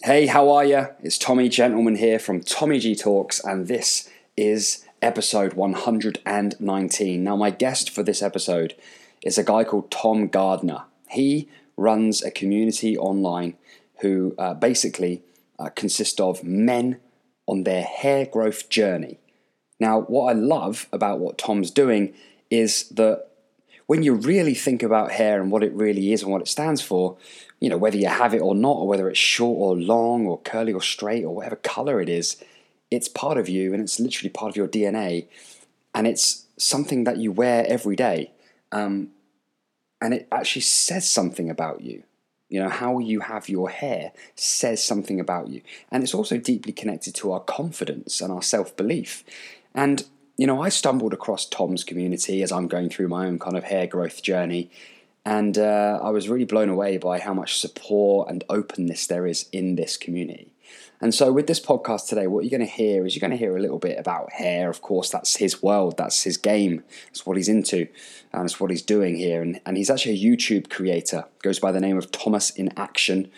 [0.00, 0.88] Hey, how are you?
[1.00, 7.22] It's Tommy Gentleman here from Tommy G Talks, and this is episode 119.
[7.22, 8.74] Now, my guest for this episode
[9.22, 10.86] is a guy called Tom Gardner.
[11.08, 13.54] He runs a community online
[14.00, 15.22] who uh, basically
[15.60, 16.98] uh, consist of men
[17.46, 19.20] on their hair growth journey.
[19.78, 22.12] Now, what I love about what Tom's doing
[22.50, 23.28] is that
[23.86, 26.80] when you really think about hair and what it really is and what it stands
[26.80, 27.16] for,
[27.60, 30.40] you know, whether you have it or not, or whether it's short or long, or
[30.40, 32.42] curly or straight, or whatever color it is,
[32.90, 35.26] it's part of you and it's literally part of your DNA.
[35.94, 38.32] And it's something that you wear every day.
[38.70, 39.10] Um,
[40.00, 42.02] and it actually says something about you.
[42.48, 45.62] You know, how you have your hair says something about you.
[45.90, 49.24] And it's also deeply connected to our confidence and our self belief.
[49.74, 50.04] And
[50.36, 53.64] you know, I stumbled across Tom's community as I'm going through my own kind of
[53.64, 54.70] hair growth journey.
[55.24, 59.48] And uh, I was really blown away by how much support and openness there is
[59.52, 60.52] in this community.
[61.00, 63.36] And so, with this podcast today, what you're going to hear is you're going to
[63.36, 64.70] hear a little bit about hair.
[64.70, 67.88] Of course, that's his world, that's his game, that's what he's into,
[68.32, 69.42] and it's what he's doing here.
[69.42, 73.30] And, and he's actually a YouTube creator, goes by the name of Thomas in Action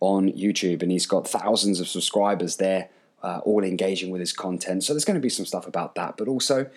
[0.00, 2.88] on YouTube, and he's got thousands of subscribers there
[3.22, 4.84] uh, all engaging with his content.
[4.84, 6.70] So there's going to be some stuff about that, but also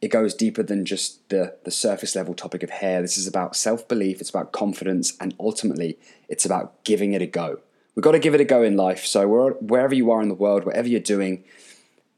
[0.00, 3.02] it goes deeper than just the, the surface level topic of hair.
[3.02, 7.26] This is about self belief, it's about confidence, and ultimately it's about giving it a
[7.26, 7.60] go.
[7.94, 9.04] We've got to give it a go in life.
[9.04, 9.28] So
[9.60, 11.44] wherever you are in the world, whatever you're doing,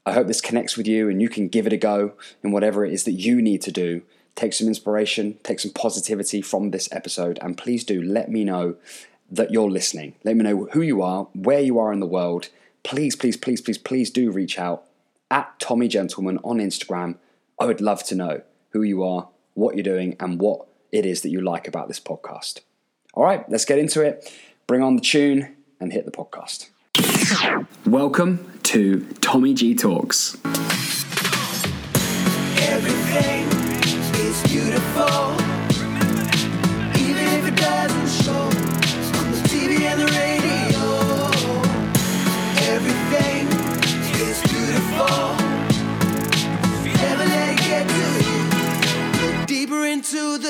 [0.05, 2.85] I hope this connects with you and you can give it a go in whatever
[2.85, 4.03] it is that you need to do.
[4.35, 8.77] Take some inspiration, take some positivity from this episode, and please do let me know
[9.31, 10.15] that you're listening.
[10.25, 12.49] Let me know who you are, where you are in the world,
[12.83, 14.85] please, please, please, please, please do reach out
[15.31, 17.17] at Tommy Gentleman on Instagram.
[17.61, 21.23] I would love to know who you are, what you're doing, and what it is
[21.23, 22.61] that you like about this podcast.
[23.15, 24.33] All right, let's get into it.
[24.67, 26.69] Bring on the tune and hit the podcast.
[27.87, 30.37] Welcome to Tommy G Talks.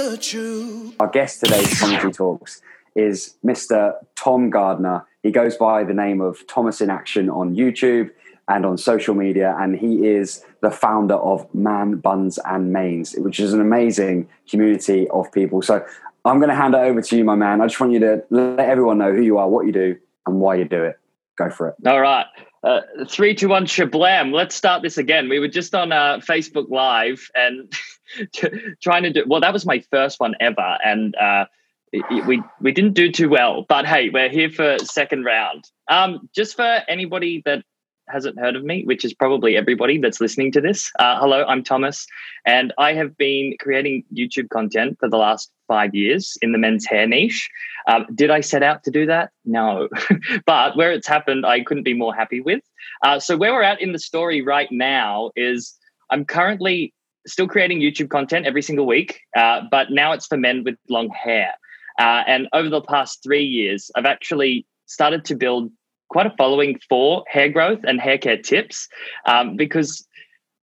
[0.03, 0.97] The truth.
[0.99, 2.61] Our guest today, Tommy Talks,
[2.97, 3.95] is Mr.
[4.17, 5.07] Tom Gardner.
[5.23, 8.11] He goes by the name of Thomas in Action on YouTube
[8.49, 13.39] and on social media, and he is the founder of Man Buns and Manes, which
[13.39, 15.63] is an amazing community of people.
[15.63, 15.87] So
[16.25, 17.61] I'm going to hand it over to you, my man.
[17.61, 19.97] I just want you to let everyone know who you are, what you do,
[20.27, 20.99] and why you do it.
[21.37, 21.77] Go for it.
[21.87, 22.27] All right.
[22.65, 24.33] Uh, three, two, one, shablam.
[24.33, 25.29] Let's start this again.
[25.29, 27.73] We were just on uh, Facebook Live and
[28.83, 29.41] trying to do well.
[29.41, 31.47] That was my first one ever, and uh,
[31.93, 33.65] we we didn't do too well.
[33.69, 35.65] But hey, we're here for second round.
[35.89, 37.65] Um, just for anybody that
[38.09, 40.91] hasn't heard of me, which is probably everybody that's listening to this.
[40.99, 42.07] Uh, hello, I'm Thomas,
[42.45, 46.85] and I have been creating YouTube content for the last five years in the men's
[46.85, 47.49] hair niche.
[47.89, 49.31] Um, did I set out to do that?
[49.45, 49.89] No.
[50.47, 52.63] but where it's happened, I couldn't be more happy with.
[53.03, 55.75] Uh, so, where we're at in the story right now is
[56.11, 56.93] I'm currently
[57.27, 61.11] still creating YouTube content every single week, uh, but now it's for men with long
[61.11, 61.53] hair.
[61.99, 65.71] Uh, and over the past three years, I've actually started to build
[66.09, 68.89] quite a following for hair growth and hair care tips
[69.27, 70.07] um, because,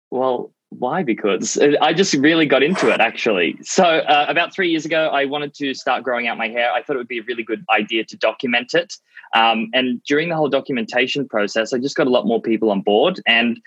[0.09, 1.03] well, why?
[1.03, 3.57] Because I just really got into it actually.
[3.61, 6.71] So, uh, about three years ago, I wanted to start growing out my hair.
[6.71, 8.93] I thought it would be a really good idea to document it.
[9.33, 12.81] Um, and during the whole documentation process, I just got a lot more people on
[12.81, 13.21] board.
[13.25, 13.59] And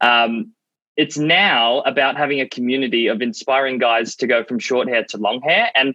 [0.00, 0.52] um,
[0.98, 5.16] it's now about having a community of inspiring guys to go from short hair to
[5.16, 5.70] long hair.
[5.76, 5.94] And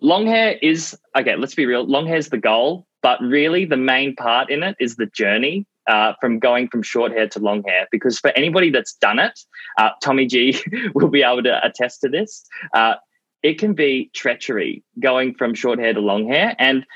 [0.00, 3.76] long hair is, okay, let's be real, long hair is the goal, but really the
[3.76, 7.62] main part in it is the journey uh, from going from short hair to long
[7.64, 7.88] hair.
[7.92, 9.38] Because for anybody that's done it,
[9.78, 10.58] uh, Tommy G
[10.94, 12.46] will be able to attest to this.
[12.72, 12.94] Uh,
[13.42, 16.56] it can be treachery going from short hair to long hair.
[16.58, 16.86] And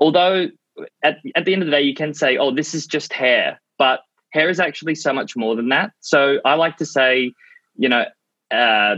[0.00, 0.48] although
[1.02, 3.60] at, at the end of the day, you can say, oh, this is just hair,
[3.76, 4.00] but
[4.32, 5.92] hair is actually so much more than that.
[6.00, 7.32] So I like to say,
[7.76, 8.04] you know,
[8.50, 8.96] uh,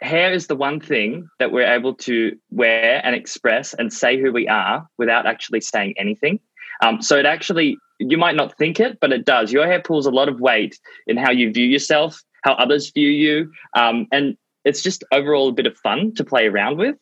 [0.00, 4.30] hair is the one thing that we're able to wear and express and say who
[4.32, 6.38] we are without actually saying anything.
[6.82, 9.52] Um, so it actually, you might not think it, but it does.
[9.52, 13.08] Your hair pulls a lot of weight in how you view yourself, how others view
[13.08, 13.50] you.
[13.74, 16.96] Um, and it's just overall a bit of fun to play around with.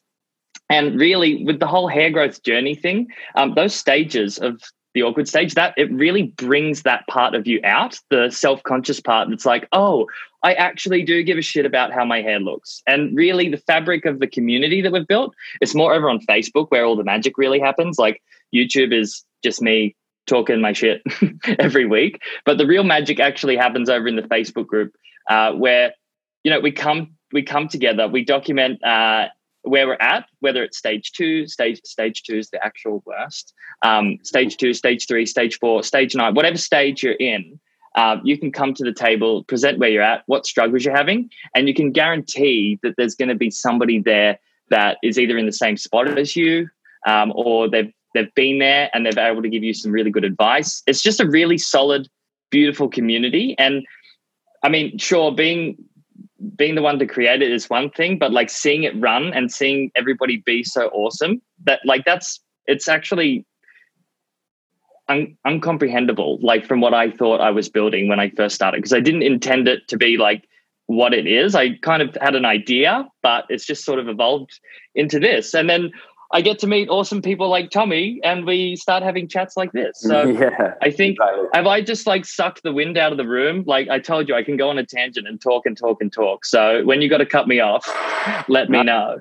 [0.71, 4.61] And really, with the whole hair growth journey thing, um, those stages of
[4.97, 9.29] the awkward stage that it really brings that part of you out the self-conscious part
[9.31, 10.07] that's like oh
[10.43, 14.05] i actually do give a shit about how my hair looks and really the fabric
[14.05, 17.39] of the community that we've built it's more over on facebook where all the magic
[17.39, 18.23] really happens like
[18.53, 19.95] youtube is just me
[20.27, 21.03] talking my shit
[21.59, 22.21] every week.
[22.45, 24.95] But the real magic actually happens over in the Facebook group
[25.29, 25.95] uh, where
[26.45, 29.27] you know we come we come together, we document uh,
[29.67, 33.53] where we're at, whether it's stage two, stage stage two is the actual worst,
[33.83, 37.59] um, stage two, stage three, stage four, stage nine, whatever stage you're in.
[37.95, 41.31] Uh, you can come to the table, present where you're at, what struggles you're having,
[41.55, 45.47] and you can guarantee that there's going to be somebody there that is either in
[45.47, 46.69] the same spot as you,
[47.07, 50.25] um, or they've they've been there and they're able to give you some really good
[50.25, 50.83] advice.
[50.87, 52.09] It's just a really solid,
[52.51, 53.55] beautiful community.
[53.59, 53.85] And
[54.63, 55.77] I mean, sure, being
[56.57, 59.51] being the one to create it is one thing, but like seeing it run and
[59.51, 63.47] seeing everybody be so awesome that like that's it's actually
[65.09, 66.39] un- uncomprehendable.
[66.43, 69.23] Like from what I thought I was building when I first started, because I didn't
[69.23, 70.47] intend it to be like
[70.87, 71.55] what it is.
[71.55, 74.61] I kind of had an idea, but it's just sort of evolved
[74.95, 75.55] into this.
[75.55, 75.91] And then
[76.33, 80.01] I get to meet awesome people like Tommy, and we start having chats like this.
[80.01, 81.49] So yeah, I think exactly.
[81.55, 83.65] have I just like sucked the wind out of the room?
[83.67, 86.13] Like I told you, I can go on a tangent and talk and talk and
[86.13, 86.45] talk.
[86.45, 87.87] So when you got to cut me off,
[88.49, 89.21] let me know.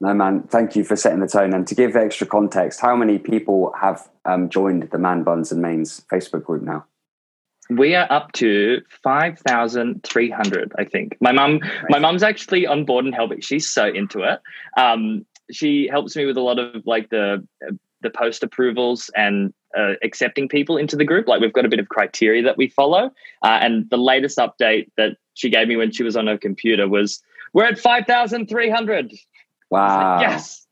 [0.00, 0.42] No, man.
[0.42, 1.54] Thank you for setting the tone.
[1.54, 5.62] And to give extra context, how many people have um, joined the Man Buns and
[5.62, 6.84] Manes Facebook group now?
[7.70, 10.72] We are up to five thousand three hundred.
[10.78, 13.40] I think my mum, my mum's actually on board and helping.
[13.40, 14.40] She's so into it.
[14.76, 17.46] Um, she helps me with a lot of like the
[18.02, 21.26] the post approvals and uh, accepting people into the group.
[21.26, 23.10] Like we've got a bit of criteria that we follow.
[23.42, 26.88] Uh, and the latest update that she gave me when she was on her computer
[26.88, 29.12] was we're at five thousand three hundred.
[29.70, 30.16] Wow!
[30.16, 30.66] Like, yes.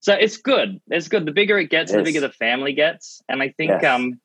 [0.00, 0.80] So it's good.
[0.88, 1.24] It's good.
[1.24, 1.96] The bigger it gets, yes.
[1.96, 3.22] the bigger the family gets.
[3.26, 3.84] And I think yes.
[3.84, 4.20] um,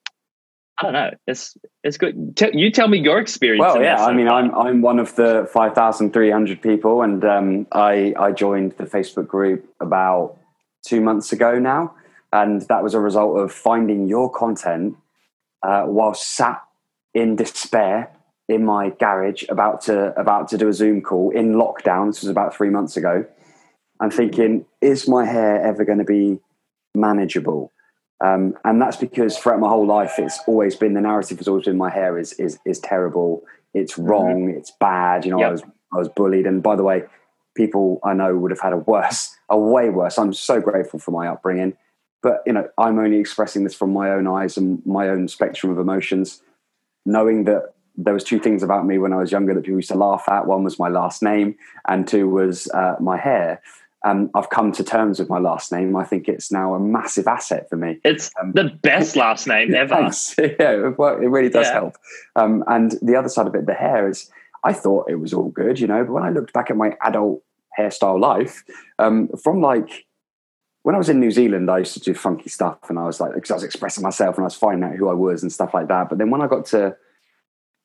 [0.79, 1.11] I don't know.
[1.27, 2.37] It's it's good.
[2.37, 3.61] T- you tell me your experience.
[3.61, 4.05] Well, yeah.
[4.05, 8.13] I mean, I'm I'm one of the five thousand three hundred people, and um, I
[8.17, 10.37] I joined the Facebook group about
[10.87, 11.93] two months ago now,
[12.31, 14.95] and that was a result of finding your content
[15.63, 16.61] uh, while sat
[17.13, 18.11] in despair
[18.47, 22.07] in my garage about to about to do a Zoom call in lockdown.
[22.07, 23.25] This was about three months ago.
[23.99, 26.39] I'm thinking, is my hair ever going to be
[26.95, 27.73] manageable?
[28.24, 31.66] Um, and that's because throughout my whole life, it's always been the narrative has always
[31.66, 33.44] been my hair is is is terrible,
[33.74, 34.06] it's mm-hmm.
[34.06, 34.57] wrong, mm-hmm.
[34.57, 35.25] it's bad.
[35.25, 35.48] You know, yep.
[35.48, 35.63] I was
[35.94, 37.04] I was bullied, and by the way,
[37.56, 40.18] people I know would have had a worse, a way worse.
[40.18, 41.77] I'm so grateful for my upbringing,
[42.21, 45.71] but you know, I'm only expressing this from my own eyes and my own spectrum
[45.71, 46.42] of emotions,
[47.06, 49.89] knowing that there was two things about me when I was younger that people used
[49.89, 50.45] to laugh at.
[50.45, 51.56] One was my last name,
[51.88, 53.62] and two was uh, my hair
[54.05, 55.95] um, I've come to terms with my last name.
[55.95, 57.99] I think it's now a massive asset for me.
[58.03, 59.95] It's um, the best last name ever.
[59.95, 60.35] Thanks.
[60.59, 61.73] Yeah, well, it really does yeah.
[61.73, 61.97] help.
[62.35, 64.29] Um, and the other side of it, the hair is.
[64.61, 66.97] I thought it was all good, you know, but when I looked back at my
[67.01, 67.41] adult
[67.79, 68.65] hairstyle life,
[68.99, 70.05] um, from like
[70.83, 73.21] when I was in New Zealand, I used to do funky stuff, and I was
[73.21, 75.51] like, because I was expressing myself and I was finding out who I was and
[75.51, 76.09] stuff like that.
[76.09, 76.95] But then when I got to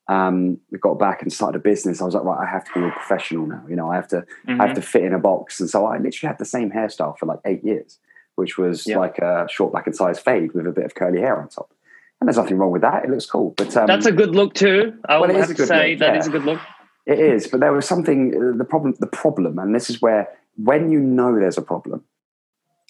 [0.09, 2.73] um, we got back and started a business, I was like, right, I have to
[2.75, 3.63] be a professional now.
[3.69, 4.61] You know, I have to, mm-hmm.
[4.61, 5.61] I have to fit in a box.
[5.61, 7.99] And so I literally had the same hairstyle for like eight years,
[8.35, 8.99] which was yep.
[8.99, 11.73] like a short back and sides fade with a bit of curly hair on top.
[12.21, 13.05] And there's nothing wrong with that.
[13.05, 13.55] It looks cool.
[13.57, 14.95] But um, that's a good look too.
[15.09, 16.21] I well, have to say look, that yeah.
[16.21, 16.61] is a good look.
[17.07, 18.35] It is, but there was something.
[18.35, 22.03] Uh, the problem, the problem, and this is where when you know there's a problem,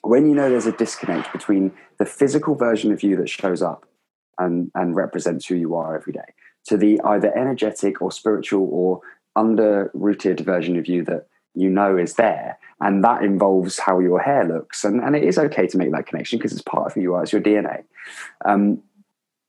[0.03, 3.87] when you know there's a disconnect between the physical version of you that shows up
[4.39, 6.33] and and represents who you are every day
[6.67, 9.01] to the either energetic or spiritual or
[9.37, 12.59] under-rooted version of you that you know is there.
[12.81, 14.85] And that involves how your hair looks.
[14.85, 17.15] And, and it is okay to make that connection because it's part of who you
[17.15, 17.85] are it's your dna
[18.45, 18.83] um,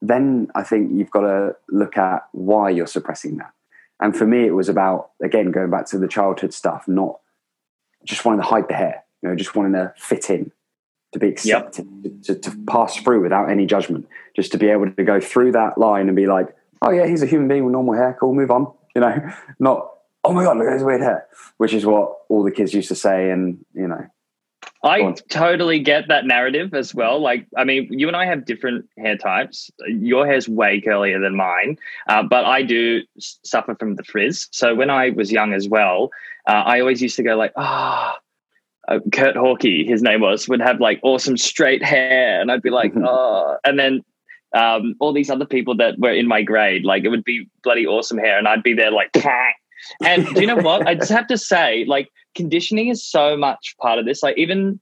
[0.01, 3.51] then i think you've got to look at why you're suppressing that.
[4.00, 7.19] And for me it was about again going back to the childhood stuff not
[8.03, 10.51] just wanting to hide the hair you know just wanting to fit in
[11.15, 12.22] to be accepted yep.
[12.24, 14.07] to, to pass through without any judgment.
[14.36, 16.53] Just to be able to go through that line and be like
[16.86, 18.15] oh yeah, he's a human being with normal hair.
[18.20, 18.72] Cool, move on.
[18.96, 19.18] You know,
[19.60, 19.89] not
[20.24, 21.27] oh my god, look at his weird hair,
[21.58, 23.30] which is what all the kids used to say.
[23.30, 24.06] And you know,
[24.84, 27.20] I totally get that narrative as well.
[27.20, 29.72] Like, I mean, you and I have different hair types.
[29.88, 31.77] Your hair's way curlier than mine,
[32.08, 34.48] uh, but I do suffer from the frizz.
[34.51, 36.12] So when I was young as well,
[36.48, 38.18] uh, I always used to go like, ah.
[38.18, 38.22] Oh,
[38.88, 42.70] uh, Kurt Hawkey, his name was, would have like awesome straight hair, and I'd be
[42.70, 43.58] like, oh.
[43.65, 44.04] And then
[44.56, 46.86] um, all these other people that were in my grade.
[46.86, 49.12] Like it would be bloody awesome hair, and I'd be there like.
[50.04, 50.88] and do you know what?
[50.88, 54.24] I just have to say, like, conditioning is so much part of this.
[54.24, 54.80] Like, even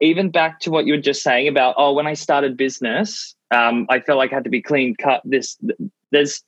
[0.00, 3.86] even back to what you were just saying about, oh, when I started business, um,
[3.88, 5.22] I felt like I had to be clean cut.
[5.24, 5.56] This
[6.10, 6.42] there's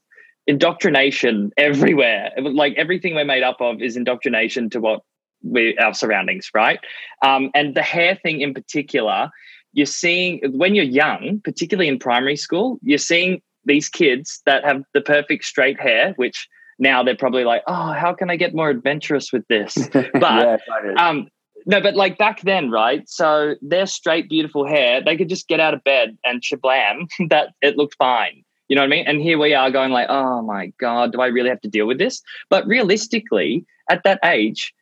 [0.47, 2.33] indoctrination everywhere.
[2.39, 5.01] Like everything we're made up of is indoctrination to what
[5.43, 6.81] we our surroundings, right?
[7.25, 9.31] Um, and the hair thing in particular
[9.75, 14.83] you're seeing when you're young, particularly in primary school, you're seeing these kids that have
[14.95, 18.71] the perfect straight hair, which now they're probably like, oh, how can I get more
[18.71, 19.77] adventurous with this?
[19.93, 21.29] But yeah, um,
[21.67, 23.09] no, but like back then, right?
[23.09, 27.51] So their straight, beautiful hair, they could just get out of bed and shablam that
[27.63, 28.45] it looked fine.
[28.69, 29.07] You know what I mean?
[29.07, 31.87] And here we are going like, oh my God, do I really have to deal
[31.87, 32.23] with this?
[32.49, 34.73] But realistically, at that age,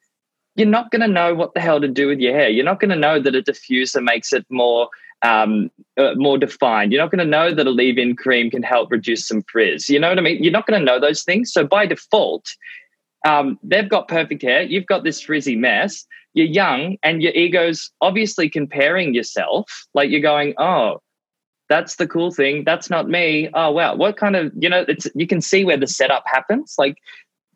[0.54, 2.48] you're not going to know what the hell to do with your hair.
[2.48, 4.88] You're not going to know that a diffuser makes it more
[5.22, 6.92] um, uh, more defined.
[6.92, 9.88] You're not going to know that a leave-in cream can help reduce some frizz.
[9.88, 10.42] You know what I mean?
[10.42, 11.52] You're not going to know those things.
[11.52, 12.48] So by default,
[13.24, 14.62] um, they've got perfect hair.
[14.62, 16.04] You've got this frizzy mess.
[16.34, 19.86] You're young, and your ego's obviously comparing yourself.
[19.94, 21.00] Like you're going, oh,
[21.68, 22.64] that's the cool thing.
[22.64, 23.48] That's not me.
[23.54, 24.84] Oh wow, what kind of you know?
[24.88, 26.74] It's you can see where the setup happens.
[26.78, 26.96] Like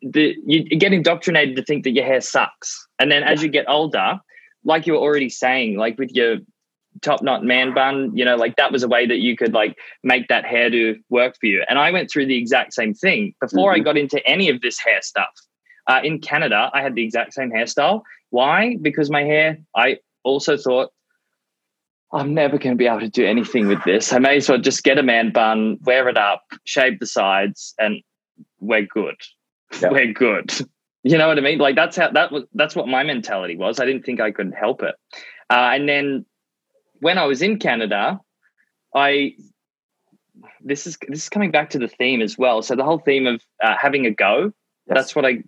[0.01, 3.65] the you get indoctrinated to think that your hair sucks, and then as you get
[3.67, 4.19] older,
[4.63, 6.37] like you were already saying, like with your
[7.01, 9.77] top knot man bun, you know, like that was a way that you could like
[10.03, 11.63] make that hairdo work for you.
[11.69, 13.81] And I went through the exact same thing before mm-hmm.
[13.81, 15.29] I got into any of this hair stuff.
[15.87, 18.01] Uh, in Canada, I had the exact same hairstyle.
[18.29, 18.77] Why?
[18.81, 20.91] Because my hair, I also thought,
[22.11, 24.11] I'm never going to be able to do anything with this.
[24.13, 27.73] I may as well just get a man bun, wear it up, shave the sides,
[27.77, 28.01] and
[28.59, 29.15] we're good.
[29.81, 29.91] Yep.
[29.91, 30.53] We're good.
[31.03, 31.59] You know what I mean?
[31.59, 32.43] Like that's how that was.
[32.53, 33.79] That's what my mentality was.
[33.79, 34.95] I didn't think I could help it.
[35.49, 36.25] Uh, and then
[36.99, 38.19] when I was in Canada,
[38.93, 39.35] I
[40.61, 42.61] this is this is coming back to the theme as well.
[42.61, 44.51] So the whole theme of uh, having a go.
[44.87, 44.95] Yes.
[44.95, 45.43] That's what I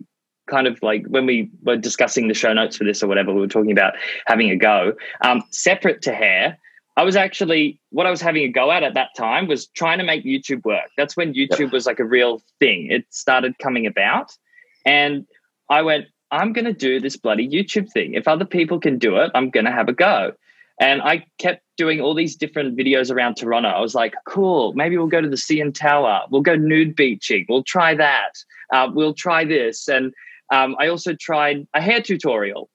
[0.48, 3.34] kind of like when we were discussing the show notes for this or whatever.
[3.34, 3.94] We were talking about
[4.26, 4.94] having a go.
[5.22, 6.58] Um, separate to hair,
[7.00, 9.96] I was actually what I was having a go at at that time was trying
[10.00, 10.90] to make YouTube work.
[10.98, 11.72] That's when YouTube yep.
[11.72, 12.88] was like a real thing.
[12.90, 14.36] It started coming about,
[14.84, 15.26] and
[15.70, 18.12] I went, I'm going to do this bloody YouTube thing.
[18.12, 20.32] If other people can do it, I'm going to have a go.
[20.78, 23.70] And I kept doing all these different videos around Toronto.
[23.70, 26.20] I was like, cool, maybe we'll go to the CN Tower.
[26.30, 27.46] We'll go nude beaching.
[27.48, 28.32] We'll try that.
[28.74, 29.88] Uh, we'll try this.
[29.88, 30.12] And
[30.52, 32.68] um, I also tried a hair tutorial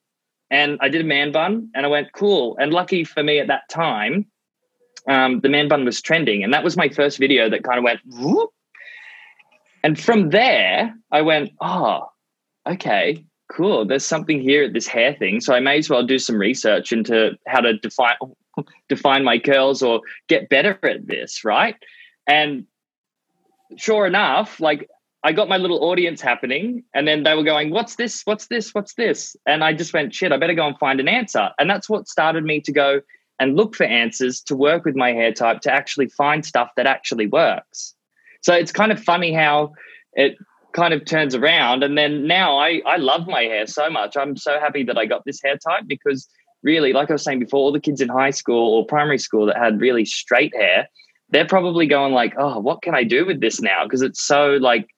[0.51, 2.57] and I did a man bun and I went, cool.
[2.59, 4.25] And lucky for me at that time,
[5.07, 6.43] um, the man bun was trending.
[6.43, 8.51] And that was my first video that kind of went, whoop.
[9.83, 12.09] and from there, I went, oh,
[12.67, 15.41] okay, cool, there's something here at this hair thing.
[15.41, 18.15] So I may as well do some research into how to define
[18.89, 21.75] define my curls or get better at this, right?
[22.27, 22.65] And
[23.77, 24.87] sure enough, like
[25.25, 28.21] I got my little audience happening, and then they were going, What's this?
[28.25, 28.75] What's this?
[28.75, 29.35] What's this?
[29.47, 31.49] And I just went, Shit, I better go and find an answer.
[31.57, 33.01] And that's what started me to go
[33.39, 36.85] and look for answers to work with my hair type to actually find stuff that
[36.85, 37.95] actually works.
[38.41, 39.73] So it's kind of funny how
[40.13, 40.37] it
[40.73, 44.35] kind of turns around and then now I, I love my hair so much i'm
[44.35, 46.27] so happy that i got this hair type because
[46.63, 49.45] really like i was saying before all the kids in high school or primary school
[49.45, 50.89] that had really straight hair
[51.29, 54.57] they're probably going like oh what can i do with this now because it's so
[54.59, 54.89] like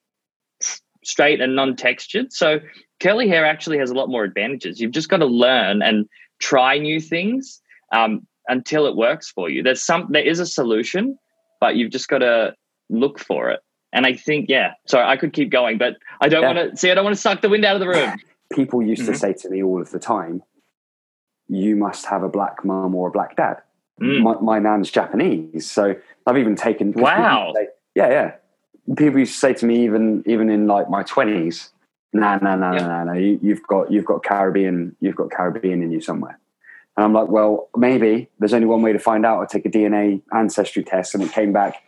[1.07, 2.59] straight and non-textured so
[2.99, 6.07] curly hair actually has a lot more advantages you've just got to learn and
[6.39, 7.61] try new things
[7.93, 11.17] um, until it works for you there's some there is a solution
[11.59, 12.53] but you've just got to
[12.89, 13.61] look for it
[13.93, 16.53] and I think, yeah, sorry, I could keep going, but I don't yeah.
[16.53, 18.19] want to see, I don't want to suck the wind out of the room.
[18.51, 19.13] People used mm-hmm.
[19.13, 20.43] to say to me all of the time,
[21.47, 23.57] you must have a black mum or a black dad.
[24.01, 24.21] Mm.
[24.21, 25.69] My, my nan's Japanese.
[25.69, 25.95] So
[26.25, 26.91] I've even taken.
[26.91, 27.53] Wow.
[27.55, 28.31] Say, yeah, yeah.
[28.95, 31.69] People used to say to me, even even in like my 20s,
[32.13, 33.13] no, no, no, no, no, no.
[33.13, 36.39] You, you've got you've got Caribbean, you've got Caribbean in you somewhere.
[36.95, 39.41] And I'm like, well, maybe there's only one way to find out.
[39.41, 41.83] I take a DNA ancestry test, and it came back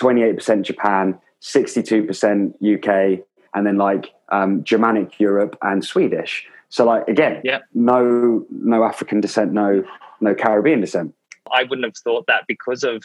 [0.00, 6.46] 28% Japan, 62% UK, and then like um, Germanic Europe and Swedish.
[6.68, 7.40] So like again,
[7.74, 9.82] no no African descent, no
[10.20, 11.14] no Caribbean descent.
[11.52, 13.02] I wouldn't have thought that because of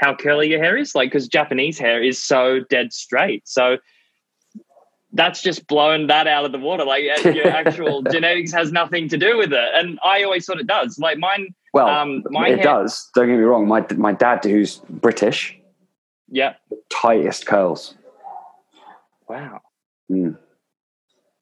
[0.00, 3.46] how curly your hair is, like because Japanese hair is so dead straight.
[3.46, 3.76] So
[5.12, 6.84] that's just blown that out of the water.
[6.84, 10.66] Like your actual genetics has nothing to do with it, and I always thought it
[10.66, 10.98] does.
[10.98, 11.54] Like mine.
[11.74, 13.10] Well, um, my it hair, does.
[13.14, 13.68] Don't get me wrong.
[13.68, 15.54] My my dad, who's British,
[16.30, 16.54] yeah.
[16.88, 17.94] Tightest curls.
[19.28, 19.60] Wow.
[20.10, 20.38] Mm.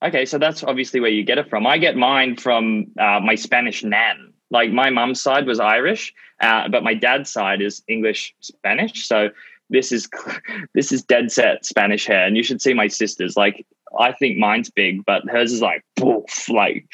[0.03, 1.67] Okay, so that's obviously where you get it from.
[1.67, 4.28] I get mine from uh, my Spanish nan.
[4.51, 9.07] Like my mum's side was Irish, uh, but my dad's side is English Spanish.
[9.07, 9.31] So
[9.71, 10.09] this is
[10.75, 13.37] this is dead set Spanish hair, and you should see my sister's.
[13.37, 13.67] Like
[13.99, 16.87] I think mine's big, but hers is like poof, like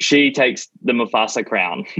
[0.00, 1.84] she takes the Mufasa crown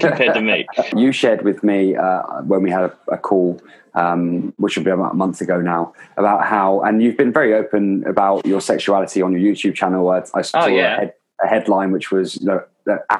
[0.00, 0.66] compared to me.
[0.96, 3.60] You shared with me uh, when we had a, a call,
[3.94, 7.54] um, which would be about a month ago now, about how, and you've been very
[7.54, 10.08] open about your sexuality on your YouTube channel.
[10.10, 10.94] I, I saw oh, yeah.
[10.94, 12.62] a, head, a, headline which was, you know,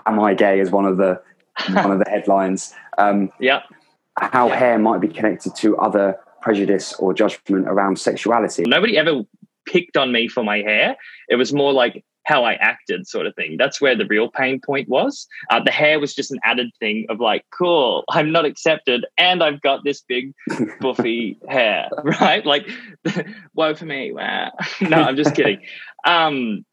[0.07, 1.21] "Am I gay?" is one of the
[1.73, 2.75] one of the headlines.
[2.99, 3.62] Um, yeah.
[4.19, 8.65] How hair might be connected to other prejudice or judgment around sexuality.
[8.67, 9.23] Nobody ever
[9.67, 10.97] picked on me for my hair.
[11.29, 13.57] It was more like how I acted, sort of thing.
[13.57, 15.27] That's where the real pain point was.
[15.49, 19.43] Uh, the hair was just an added thing of like, cool, I'm not accepted, and
[19.43, 20.33] I've got this big,
[20.81, 21.89] buffy hair,
[22.21, 22.45] right?
[22.45, 22.69] Like,
[23.55, 24.12] woe for me.
[24.12, 24.53] Wow.
[24.81, 25.61] no, I'm just kidding.
[26.05, 26.65] Um,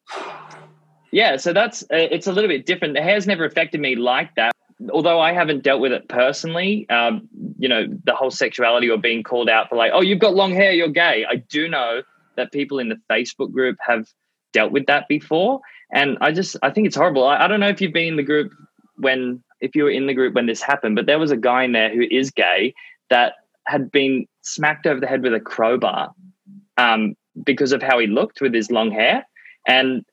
[1.17, 2.93] yeah, so that's uh, it's a little bit different.
[2.93, 4.51] The hair's never affected me like that.
[4.91, 9.23] Although I haven't dealt with it personally, um, you know, the whole sexuality or being
[9.23, 11.25] called out for like, oh, you've got long hair, you're gay.
[11.27, 12.03] I do know
[12.35, 14.05] that people in the Facebook group have
[14.53, 15.59] dealt with that before.
[15.91, 17.25] And I just, I think it's horrible.
[17.25, 18.51] I, I don't know if you've been in the group
[18.97, 21.63] when, if you were in the group when this happened, but there was a guy
[21.63, 22.75] in there who is gay
[23.09, 23.33] that
[23.65, 26.11] had been smacked over the head with a crowbar
[26.77, 29.25] um, because of how he looked with his long hair.
[29.67, 30.05] And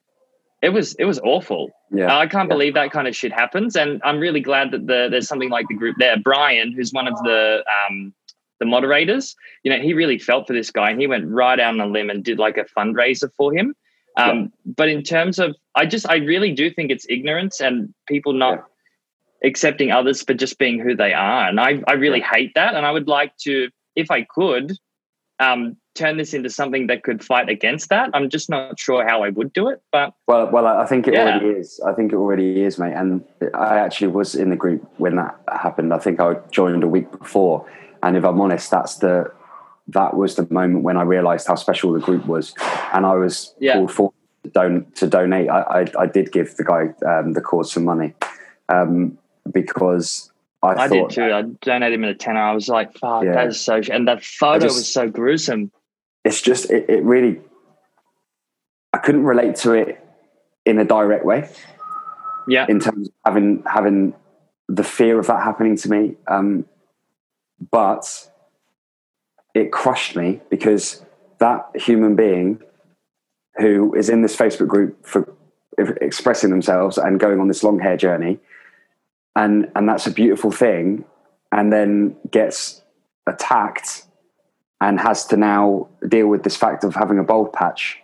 [0.65, 1.71] it was it was awful.
[1.91, 2.17] Yeah.
[2.17, 2.55] I can't yeah.
[2.55, 5.67] believe that kind of shit happens, and I'm really glad that the, there's something like
[5.69, 6.17] the group there.
[6.19, 8.15] Brian, who's one of the um,
[8.61, 11.75] the moderators, you know, he really felt for this guy, and he went right out
[11.75, 13.75] on a limb and did like a fundraiser for him.
[14.17, 14.47] Um, yeah.
[14.77, 18.63] But in terms of, I just, I really do think it's ignorance and people not
[19.43, 19.49] yeah.
[19.49, 21.49] accepting others for just being who they are.
[21.49, 22.75] And I, I really hate that.
[22.75, 24.73] And I would like to, if I could,
[25.41, 28.11] um, turn this into something that could fight against that.
[28.15, 29.83] I'm just not sure how I would do it.
[29.93, 31.81] But well, well, I think it already is.
[31.87, 32.95] I think it already is, mate.
[32.95, 33.25] And
[33.55, 35.93] I actually was in the group when that happened.
[35.93, 37.69] I think I joined a week before.
[38.03, 39.33] And if I'm honest, that's the
[39.89, 42.55] that was the moment when I realised how special the group was,
[42.93, 43.75] and I was yeah.
[43.75, 44.13] called for
[44.45, 45.49] to, don- to donate.
[45.49, 48.15] I, I, I, did give the guy um, the cause some money
[48.69, 49.19] um,
[49.53, 50.31] because
[50.63, 51.25] I, I did too.
[51.25, 52.41] I donated him in a tenner.
[52.41, 53.35] I was like, "Fuck, yeah.
[53.35, 55.71] that is so." And that photo just, was so gruesome.
[56.25, 57.41] It's just it, it really.
[58.93, 60.01] I couldn't relate to it
[60.65, 61.51] in a direct way.
[62.47, 62.67] Yeah.
[62.69, 64.15] In terms of having having
[64.69, 66.67] the fear of that happening to me, um,
[67.71, 68.31] but
[69.55, 71.05] it crushed me because
[71.39, 72.61] that human being
[73.57, 75.33] who is in this Facebook group for
[75.79, 78.39] expressing themselves and going on this long hair journey,
[79.37, 81.05] and and that's a beautiful thing,
[81.53, 82.83] and then gets
[83.27, 84.04] attacked
[84.81, 87.99] and has to now deal with this fact of having a bald patch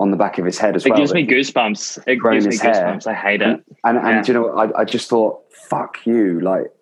[0.00, 0.98] on the back of his head as it well.
[0.98, 2.04] It gives me goosebumps.
[2.06, 3.06] It gives me goosebumps.
[3.06, 3.46] I hate it.
[3.48, 4.24] And and, and yeah.
[4.26, 6.40] you know, I, I just thought, fuck you.
[6.40, 6.72] Like,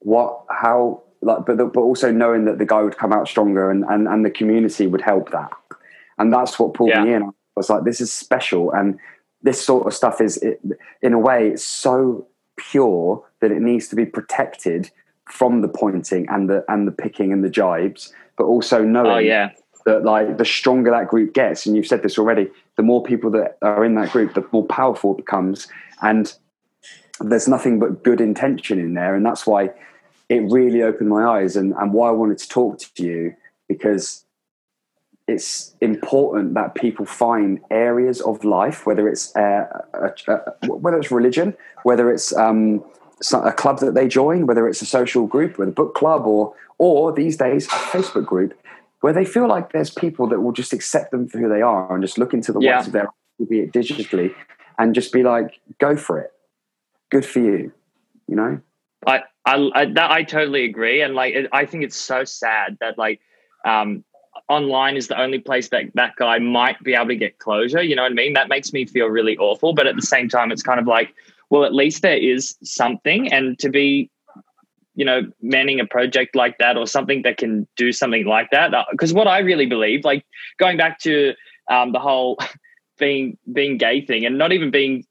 [0.00, 0.44] what?
[0.50, 1.02] How?
[1.22, 4.24] like but but also knowing that the guy would come out stronger and and, and
[4.24, 5.50] the community would help that
[6.18, 7.04] and that's what pulled yeah.
[7.04, 8.98] me in i was like this is special and
[9.42, 10.60] this sort of stuff is it,
[11.00, 14.90] in a way it's so pure that it needs to be protected
[15.30, 19.18] from the pointing and the and the picking and the jibes but also knowing oh,
[19.18, 19.50] yeah.
[19.86, 23.30] that like the stronger that group gets and you've said this already the more people
[23.30, 25.68] that are in that group the more powerful it becomes
[26.02, 26.34] and
[27.20, 29.70] there's nothing but good intention in there and that's why
[30.28, 33.34] it really opened my eyes and, and why I wanted to talk to you
[33.68, 34.24] because
[35.28, 41.10] it's important that people find areas of life, whether it's uh, a, a, whether it's
[41.10, 42.84] religion, whether it's um,
[43.32, 46.54] a club that they join, whether it's a social group, or a book club, or
[46.78, 48.58] or these days a Facebook group,
[49.00, 51.94] where they feel like there's people that will just accept them for who they are
[51.94, 52.80] and just look into the yeah.
[52.80, 53.08] of their
[53.48, 54.34] be it digitally,
[54.78, 56.32] and just be like, go for it,
[57.10, 57.72] good for you,
[58.28, 58.60] you know.
[59.06, 62.78] I I I, that, I totally agree, and like it, I think it's so sad
[62.80, 63.20] that like
[63.64, 64.04] um,
[64.48, 67.82] online is the only place that that guy might be able to get closure.
[67.82, 68.34] You know what I mean?
[68.34, 71.14] That makes me feel really awful, but at the same time, it's kind of like,
[71.52, 74.10] well, at least there is something, and to be
[74.94, 78.72] you know manning a project like that or something that can do something like that
[78.90, 80.22] because uh, what i really believe like
[80.58, 81.32] going back to
[81.70, 82.36] um, the whole
[82.98, 85.02] being being gay thing and not even being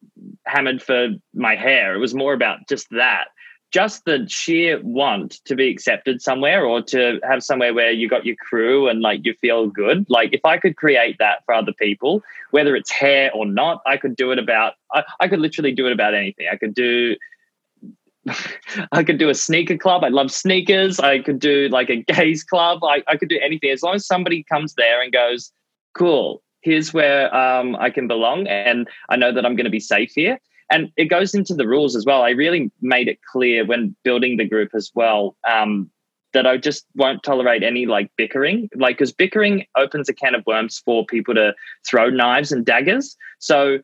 [0.46, 3.30] hammered for my hair it was more about just that
[3.72, 8.26] just the sheer want to be accepted somewhere or to have somewhere where you got
[8.26, 11.74] your crew and like you feel good like if i could create that for other
[11.74, 15.72] people whether it's hair or not i could do it about i, I could literally
[15.72, 17.16] do it about anything i could do
[18.92, 20.04] I could do a sneaker club.
[20.04, 21.00] I love sneakers.
[21.00, 22.84] I could do like a gays club.
[22.84, 25.52] I, I could do anything as long as somebody comes there and goes,
[25.96, 28.46] cool, here's where um, I can belong.
[28.46, 30.40] And I know that I'm going to be safe here
[30.72, 32.24] and it goes into the rules as well.
[32.24, 35.92] I really made it clear when building the group as well um,
[36.34, 40.46] that I just won't tolerate any like bickering, like because bickering opens a can of
[40.48, 41.54] worms for people to
[41.88, 43.18] throw knives and daggers.
[43.40, 43.80] So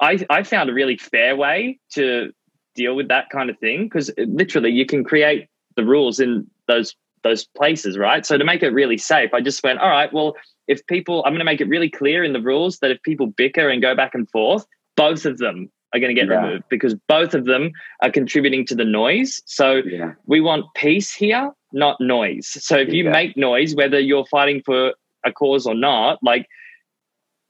[0.00, 2.32] I I found a really fair way to
[2.74, 6.96] deal with that kind of thing because literally you can create the rules in those
[7.22, 8.26] those places, right?
[8.26, 10.34] So to make it really safe, I just went, all right, well,
[10.66, 13.28] if people, I'm going to make it really clear in the rules that if people
[13.28, 16.44] bicker and go back and forth, both of them are going to get Yeah.
[16.44, 19.42] removed because both of them are contributing to the noise.
[19.46, 20.12] So Yeah.
[20.26, 22.46] we want peace here, not noise.
[22.48, 23.10] So if you Yeah.
[23.10, 26.46] make noise, whether you're fighting for a cause or not, like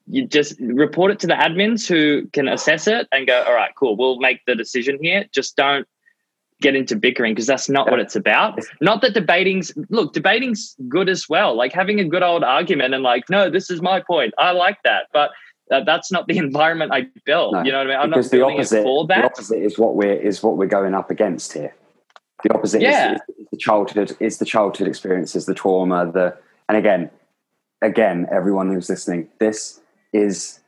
[0.06, 3.70] you just report it to the admins who can assess it and go, all right,
[3.76, 5.24] cool, we'll make the decision here.
[5.32, 5.86] Just don't
[6.60, 8.58] get into bickering because that's not what it's about.
[8.80, 11.54] Not that debating's look, debating's good as well.
[11.54, 14.34] Like having a good old argument and like, no, this is my point.
[14.38, 15.06] I like that.
[15.12, 15.30] But
[15.72, 17.54] that, that's not the environment I built.
[17.54, 17.98] No, you know what I mean?
[17.98, 21.10] I'm because not the opposite, the opposite is what we're is what we're going up
[21.10, 21.74] against here.
[22.44, 23.14] The opposite Yeah.
[23.14, 26.36] is, is the childhood is the childhood experiences, the trauma, the
[26.68, 27.10] and again,
[27.80, 29.80] again, everyone who's listening, this
[30.12, 30.60] is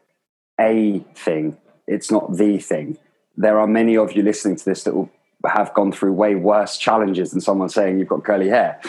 [0.58, 1.58] a thing.
[1.86, 2.96] It's not the thing.
[3.36, 5.10] There are many of you listening to this that will
[5.44, 8.80] have gone through way worse challenges than someone saying you've got curly hair,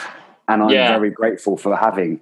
[0.48, 0.88] and I'm Yeah.
[0.88, 2.22] very grateful for having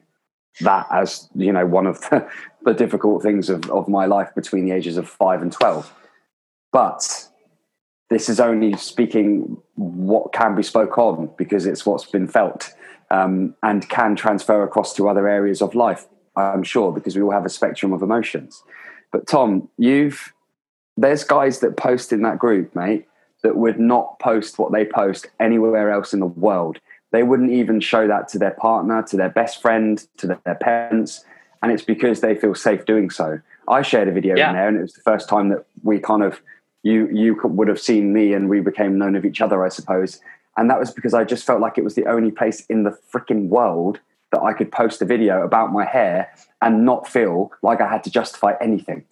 [0.62, 2.28] that as you know one of the,
[2.64, 5.92] the difficult things of, of my life between the ages of five and twelve.
[6.72, 7.28] But
[8.10, 12.72] this is only speaking what can be spoke on because it's what's been felt
[13.10, 16.08] um, and can transfer across to other areas of life.
[16.36, 18.64] I'm sure because we all have a spectrum of emotions.
[19.12, 20.34] But Tom, you've
[20.98, 23.08] there's guys that post in that group, mate,
[23.42, 26.80] that would not post what they post anywhere else in the world.
[27.14, 31.24] They wouldn't even show that to their partner, to their best friend, to their parents,
[31.62, 33.40] and it's because they feel safe doing so.
[33.68, 34.50] I shared a video Yeah.
[34.50, 36.42] in there, and it was the first time that we kind of
[36.82, 40.20] you you would have seen me, and we became known of each other, I suppose.
[40.58, 42.98] And that was because I just felt like it was the only place in the
[43.12, 44.00] freaking world
[44.32, 48.04] that I could post a video about my hair and not feel like I had
[48.06, 49.06] to justify anything.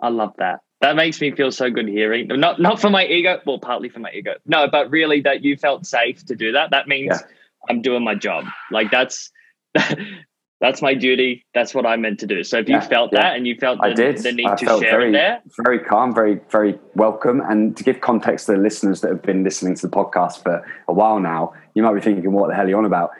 [0.00, 0.60] I love that.
[0.80, 2.28] That makes me feel so good hearing.
[2.28, 4.34] Not not for my ego, well, partly for my ego.
[4.46, 6.70] No, but really that you felt safe to do that.
[6.70, 7.26] That means Yeah.
[7.68, 8.44] I'm doing my job.
[8.70, 9.30] Like that's
[10.60, 11.44] that's my duty.
[11.54, 12.42] That's what I'm meant to do.
[12.42, 13.22] So if you felt yeah.
[13.22, 14.18] that and you felt I did.
[14.18, 17.40] the need I to felt share very, it there, very calm, very, very welcome.
[17.40, 20.64] And to give context to the listeners that have been listening to the podcast for
[20.88, 23.10] a while now, you might be thinking, "What the hell are you on about?"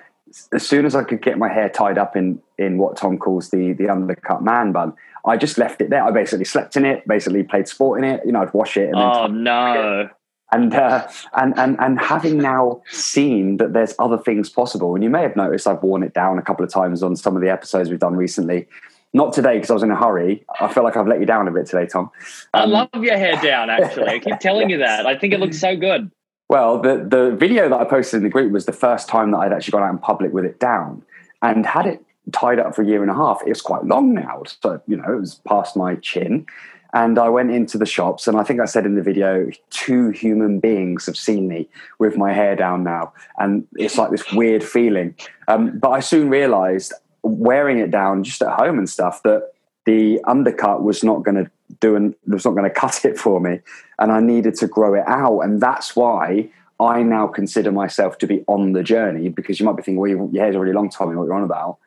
[0.53, 3.51] As soon as I could get my hair tied up in in what Tom calls
[3.51, 6.03] the the undercut man bun, I just left it there.
[6.03, 8.21] I basically slept in it, basically played sport in it.
[8.25, 10.09] You know, I'd wash it and oh no.
[10.53, 15.11] and uh, and and and having now seen that there's other things possible, and you
[15.11, 17.51] may have noticed I've worn it down a couple of times on some of the
[17.51, 18.67] episodes we've done recently.
[19.15, 20.45] Not today because I was in a hurry.
[20.61, 22.11] I feel like I've let you down a bit today, Tom.
[22.53, 24.07] I Um, love your hair down, actually.
[24.09, 25.07] I keep telling you that.
[25.07, 26.11] I think it looks so good.
[26.51, 29.39] Well, the the video that I posted in the group was the first time that
[29.39, 31.03] I'd actually gone out in public with it down,
[31.43, 32.03] and had it
[32.33, 33.41] tied up for a year and a half.
[33.47, 36.47] It's quite long now, so you know it was past my chin.
[36.95, 40.09] And I went into the shops, and I think I said in the video, two
[40.09, 44.65] human beings have seen me with my hair down now, and it's like this weird
[44.65, 45.15] feeling.
[45.49, 49.53] Um, but I soon realised, wearing it down just at home and stuff, that
[49.85, 53.39] the undercut was not going to do and was not going to cut it for
[53.39, 53.61] me,
[53.99, 56.49] and I needed to grow it out, and that's why
[56.81, 59.29] I now consider myself to be on the journey.
[59.29, 61.17] Because you might be thinking, well, your hair's already long, Tommy.
[61.17, 61.79] What you're on about?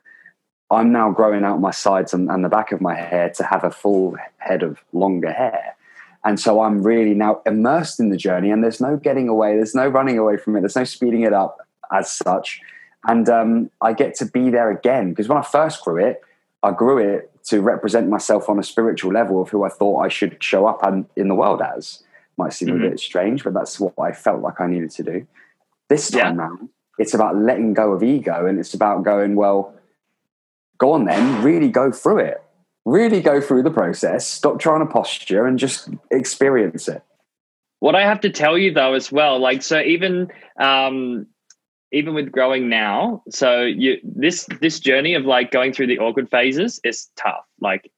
[0.72, 3.64] I'm now growing out my sides and, and the back of my hair to have
[3.64, 5.76] a full head of longer hair.
[6.24, 9.76] And so I'm really now immersed in the journey, and there's no getting away, there's
[9.76, 11.58] no running away from it, there's no speeding it up
[11.92, 12.62] as such.
[13.08, 16.22] And um, I get to be there again because when I first grew it,
[16.64, 20.08] I grew it to represent myself on a spiritual level of who I thought I
[20.10, 22.04] should show up and, in the world as.
[22.38, 22.86] Might seem Mhm.
[22.86, 25.28] a bit strange, but that's what I felt like I needed to do.
[25.90, 26.26] This Yeah.
[26.26, 29.74] time round, it's about letting go of ego and it's about going, well,
[30.82, 32.44] go on then, really go through it.
[32.86, 34.28] Really go through the process.
[34.28, 37.04] Stop trying to posture and just experience it.
[37.80, 41.28] What I have to tell you though as well, like so even um
[41.92, 46.30] even with growing now, so you this this journey of like going through the awkward
[46.32, 47.46] phases is tough.
[47.60, 47.92] Like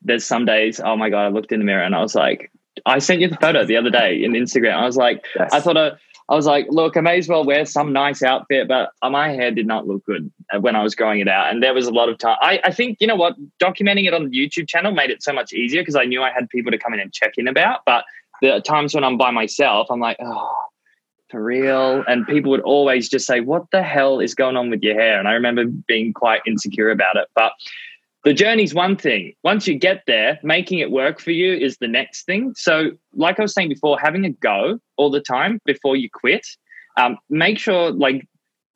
[0.00, 2.50] there's some days, oh my god, I looked in the mirror and I was like,
[2.86, 4.74] I sent you the photo the other day in Instagram.
[4.74, 5.52] I was like, Yes.
[5.52, 5.92] I thought I,
[6.28, 9.50] I was like, look, I may as well wear some nice outfit, but my hair
[9.50, 11.52] did not look good when I was growing it out.
[11.52, 12.38] And there was a lot of time.
[12.40, 15.34] I, I think, you know what, documenting it on the YouTube channel made it so
[15.34, 17.80] much easier because I knew I had people to come in and check in about.
[17.84, 18.04] But
[18.40, 20.56] the times when I'm by myself, I'm like, oh,
[21.30, 22.04] for real.
[22.08, 25.18] And people would always just say, what the hell is going on with your hair?
[25.18, 27.28] And I remember being quite insecure about it.
[27.34, 27.52] But
[28.24, 29.34] the journey's one thing.
[29.44, 32.54] Once you get there, making it work for you is the next thing.
[32.56, 36.46] So, like I was saying before, having a go all the time before you quit.
[36.96, 38.26] Um, make sure, like,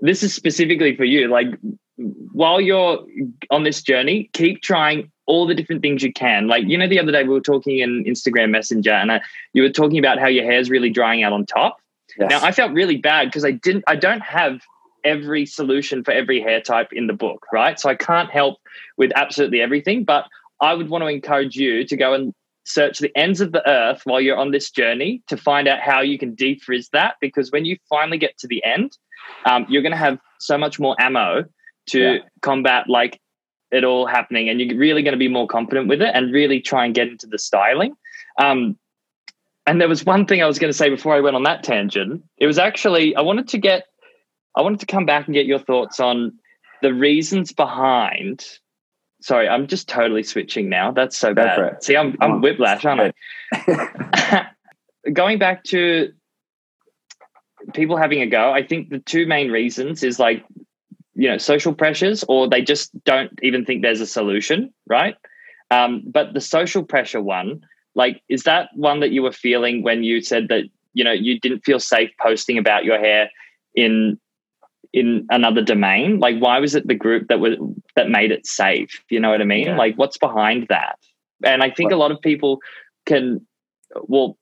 [0.01, 1.29] this is specifically for you.
[1.29, 1.49] Like,
[1.97, 3.05] while you're
[3.51, 6.47] on this journey, keep trying all the different things you can.
[6.47, 9.21] Like, you know, the other day we were talking in Instagram Messenger, and I,
[9.53, 11.79] you were talking about how your hair's really drying out on top.
[12.19, 12.31] Yes.
[12.31, 14.61] Now, I felt really bad because I didn't, I don't have
[15.05, 17.79] every solution for every hair type in the book, right?
[17.79, 18.59] So I can't help
[18.97, 20.27] with absolutely everything, but
[20.61, 22.35] I would want to encourage you to go and
[22.65, 26.01] search the ends of the earth while you're on this journey to find out how
[26.01, 27.15] you can defrizz that.
[27.21, 28.99] Because when you finally get to the end,
[29.45, 31.45] um, you're going to have so much more ammo
[31.91, 32.19] to yeah.
[32.43, 33.21] combat like
[33.71, 36.61] it all happening, and you're really going to be more confident with it and really
[36.61, 37.95] try and get into the styling.
[38.39, 38.79] Um,
[39.67, 41.63] and there was one thing I was going to say before I went on that
[41.63, 42.23] tangent.
[42.39, 43.85] It was actually I wanted to get,
[44.59, 46.33] I wanted to come back and get your thoughts on
[46.83, 48.45] the reasons behind.
[49.21, 50.91] Sorry, I'm just totally switching now.
[50.91, 51.83] That's so bad.
[51.83, 53.15] See, I'm I'm whiplash, aren't
[53.53, 54.49] I?
[55.13, 56.13] Going back to
[57.73, 60.45] people having a go, I think the two main reasons is like
[61.15, 65.17] you know social pressures or they just don't even think there's a solution right
[65.73, 67.61] um, but the social pressure one
[67.97, 70.63] like is that one that you were feeling when you said that
[70.95, 73.29] you know you didn't feel safe posting about your hair
[73.75, 74.17] in
[74.93, 76.19] in another domain?
[76.19, 77.55] Like why was it the group that was
[77.97, 79.03] that made it safe?
[79.11, 79.67] You know what i mean?
[79.67, 79.77] Yeah.
[79.77, 80.99] like what's behind that?
[81.45, 82.59] And i think a lot of people
[83.07, 83.47] can
[84.03, 84.37] well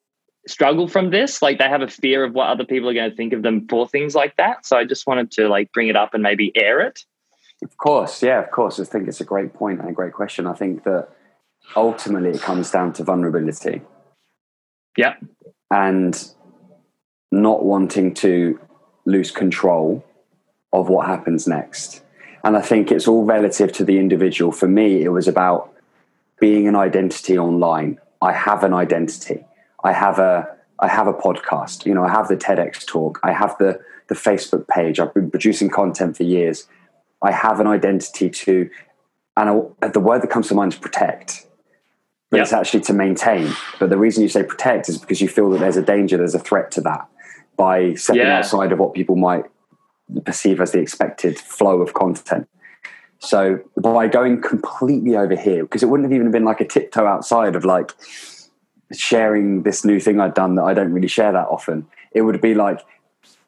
[0.48, 1.42] struggle from this.
[1.42, 3.66] Like they have a fear of what other people are going to think of them
[3.68, 4.64] for things like that.
[4.64, 7.00] So i just wanted to like bring it up and maybe air it.
[7.62, 8.22] Of course.
[8.22, 8.78] Yeah of course.
[8.78, 10.46] I think it's a great point and a great question.
[10.46, 11.08] I think that
[11.74, 13.82] ultimately it comes down to vulnerability.
[14.96, 15.14] Yeah.
[15.70, 16.14] And
[17.32, 18.58] not wanting to
[19.04, 20.04] lose control
[20.78, 22.02] of what happens next
[22.44, 25.72] and i think it's all relative to the individual for me it was about
[26.38, 29.44] being an identity online i have an identity
[29.86, 30.48] I have a
[30.80, 31.86] I have a podcast.
[31.86, 33.20] You know, I have the TEDx talk.
[33.22, 34.98] I have the the Facebook page.
[34.98, 36.66] I've been producing content for years.
[37.22, 38.68] I have an identity to,
[39.36, 41.46] and I, the word that comes to mind is protect.
[42.30, 42.44] But yep.
[42.44, 43.52] it's actually to maintain.
[43.78, 46.34] But the reason you say protect is because you feel that there's a danger, there's
[46.34, 47.08] a threat to that
[47.56, 48.38] by stepping yeah.
[48.38, 49.44] outside of what people might
[50.24, 52.48] perceive as the expected flow of content.
[53.18, 57.06] So by going completely over here, because it wouldn't have even been like a tiptoe
[57.06, 57.92] outside of like,
[58.92, 61.86] sharing this new thing I'd done that I don't really share that often.
[62.12, 62.80] It would be like,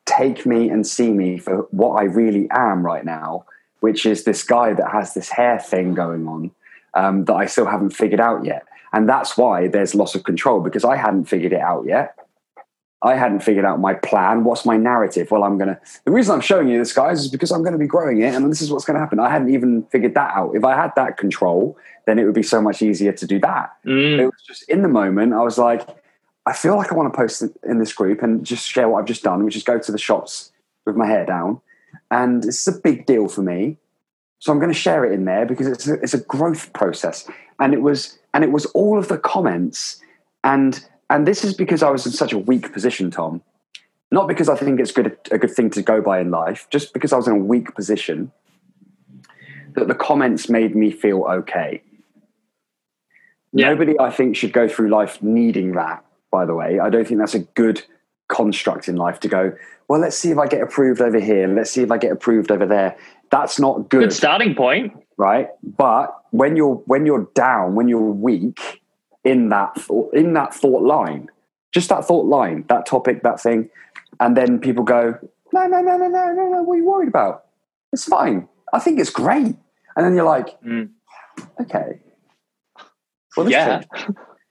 [0.04, 3.44] take me and see me for what I really am right now,
[3.80, 6.50] which is this guy that has this hair thing going on
[6.94, 8.64] um, that I still haven't figured out yet.
[8.92, 12.14] And that's why there's loss of control because I hadn't figured it out yet.
[13.02, 14.42] I hadn't figured out my plan.
[14.42, 15.30] What's my narrative?
[15.30, 15.80] Well, I'm going to.
[16.04, 18.34] The reason I'm showing you this, guys, is because I'm going to be growing it
[18.34, 19.20] and this is what's going to happen.
[19.20, 20.56] I hadn't even figured that out.
[20.56, 23.70] If I had that control, then it would be so much easier to do that.
[23.86, 24.18] Mm.
[24.18, 25.86] It was just in the moment, I was like,
[26.44, 29.06] I feel like I want to post in this group and just share what I've
[29.06, 30.50] just done, which is go to the shops
[30.84, 31.60] with my hair down.
[32.10, 33.76] And it's a big deal for me.
[34.40, 37.28] So I'm going to share it in there because it's a, it's a growth process.
[37.60, 40.00] And it was, and it was all of the comments
[40.42, 43.42] and and this is because I was in such a weak position, Tom.
[44.10, 46.94] Not because I think it's good, a good thing to go by in life, just
[46.94, 48.32] because I was in a weak position.
[49.74, 51.82] That the comments made me feel okay.
[53.52, 53.70] Yeah.
[53.70, 56.04] Nobody, I think, should go through life needing that.
[56.30, 57.82] By the way, I don't think that's a good
[58.28, 59.52] construct in life to go.
[59.88, 61.48] Well, let's see if I get approved over here.
[61.48, 62.96] Let's see if I get approved over there.
[63.30, 64.00] That's not good.
[64.00, 65.48] Good starting point, right?
[65.62, 68.77] But when you're when you're down, when you're weak,
[69.28, 69.76] in that
[70.12, 71.28] in that thought line,
[71.72, 73.68] just that thought line, that topic, that thing,
[74.20, 75.18] and then people go,
[75.52, 76.62] no, no, no, no, no, no, no.
[76.62, 77.44] What are you worried about?
[77.92, 78.48] It's fine.
[78.72, 79.56] I think it's great.
[79.96, 80.88] And then you're like, mm.
[81.60, 82.00] okay,
[83.36, 83.82] well, yeah.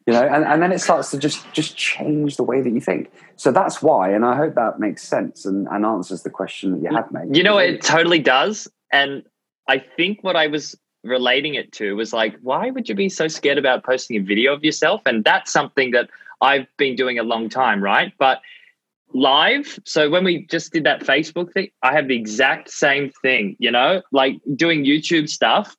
[0.05, 2.79] You know, and, and then it starts to just just change the way that you
[2.79, 3.11] think.
[3.35, 6.81] So that's why, and I hope that makes sense and, and answers the question that
[6.81, 7.35] you had made.
[7.35, 8.69] You know, it totally does.
[8.91, 9.23] And
[9.67, 13.27] I think what I was relating it to was like, why would you be so
[13.27, 15.01] scared about posting a video of yourself?
[15.05, 16.09] And that's something that
[16.41, 18.13] I've been doing a long time, right?
[18.17, 18.41] But
[19.13, 23.55] live, so when we just did that Facebook thing, I have the exact same thing,
[23.59, 25.75] you know, like doing YouTube stuff.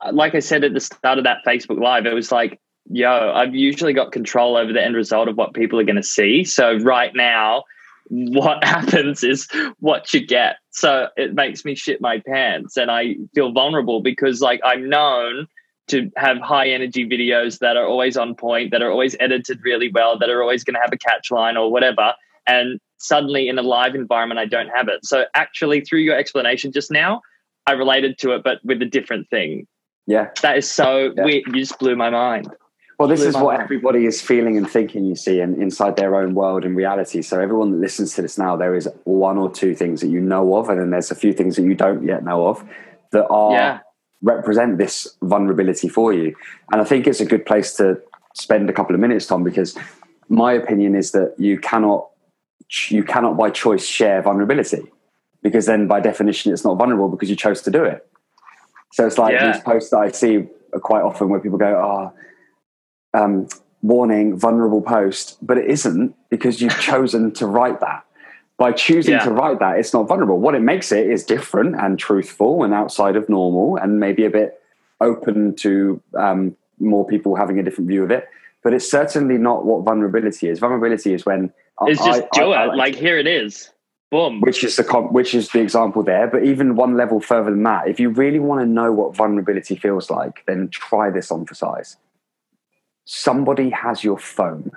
[0.00, 2.58] Uh, like I said at the start of that Facebook Live, it was like,
[2.90, 6.02] yo, I've usually got control over the end result of what people are going to
[6.02, 6.44] see.
[6.44, 7.64] So right now,
[8.12, 9.48] what happens is
[9.80, 10.56] what you get.
[10.70, 15.46] So it makes me shit my pants and I feel vulnerable because like I'm known
[15.88, 19.90] to have high energy videos that are always on point, that are always edited really
[19.90, 22.14] well, that are always going to have a catch line or whatever.
[22.46, 25.04] And suddenly in a live environment, I don't have it.
[25.04, 27.20] So actually, through your explanation just now,
[27.66, 29.66] I related to it, but with a different thing.
[30.06, 30.30] Yeah.
[30.42, 31.24] That is so yeah.
[31.24, 31.44] weird.
[31.46, 32.48] You just blew my mind.
[33.02, 36.36] Well, this is what everybody is feeling and thinking, you see, and inside their own
[36.36, 37.20] world and reality.
[37.20, 40.20] So, everyone that listens to this now, there is one or two things that you
[40.20, 42.64] know of, and then there's a few things that you don't yet know of
[43.10, 43.78] that are yeah.
[44.22, 46.36] represent this vulnerability for you.
[46.70, 48.00] And I think it's a good place to
[48.34, 49.76] spend a couple of minutes, Tom, because
[50.28, 52.08] my opinion is that you cannot
[52.88, 54.84] you cannot by choice share vulnerability
[55.42, 58.06] because then by definition it's not vulnerable because you chose to do it.
[58.92, 59.50] So it's like yeah.
[59.50, 62.18] these posts that I see quite often where people go, "Oh."
[63.14, 63.48] Um,
[63.82, 68.04] warning, vulnerable post, but it isn't because you've chosen to write that.
[68.58, 69.24] By choosing Yeah.
[69.24, 70.38] to write that, it's not vulnerable.
[70.38, 74.30] What it makes it is different and truthful and outside of normal and maybe a
[74.30, 74.60] bit
[75.00, 78.28] open to um, more people having a different view of it.
[78.62, 80.60] But it's certainly not what vulnerability is.
[80.60, 81.52] Vulnerability is when
[81.86, 82.76] It's I- just I- do I it.
[82.76, 83.70] like here it is.
[84.12, 84.42] Boom.
[84.42, 86.26] which is the which is the example there.
[86.28, 89.74] But even one level further than that, if you really want to know what vulnerability
[89.74, 91.96] feels like, then try this on for size.
[93.04, 94.70] Somebody has your phone,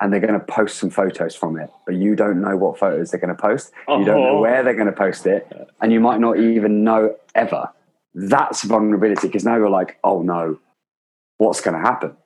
[0.00, 3.10] and they're going to post some photos from it, but you don't know what photos
[3.10, 3.72] they're going to post.
[3.88, 4.40] You don't know Oh.
[4.40, 5.46] where they're going to post it,
[5.80, 7.70] and you might not even know ever.
[8.14, 10.58] That's vulnerability because now you're like, oh no,
[11.36, 12.16] what's going to happen?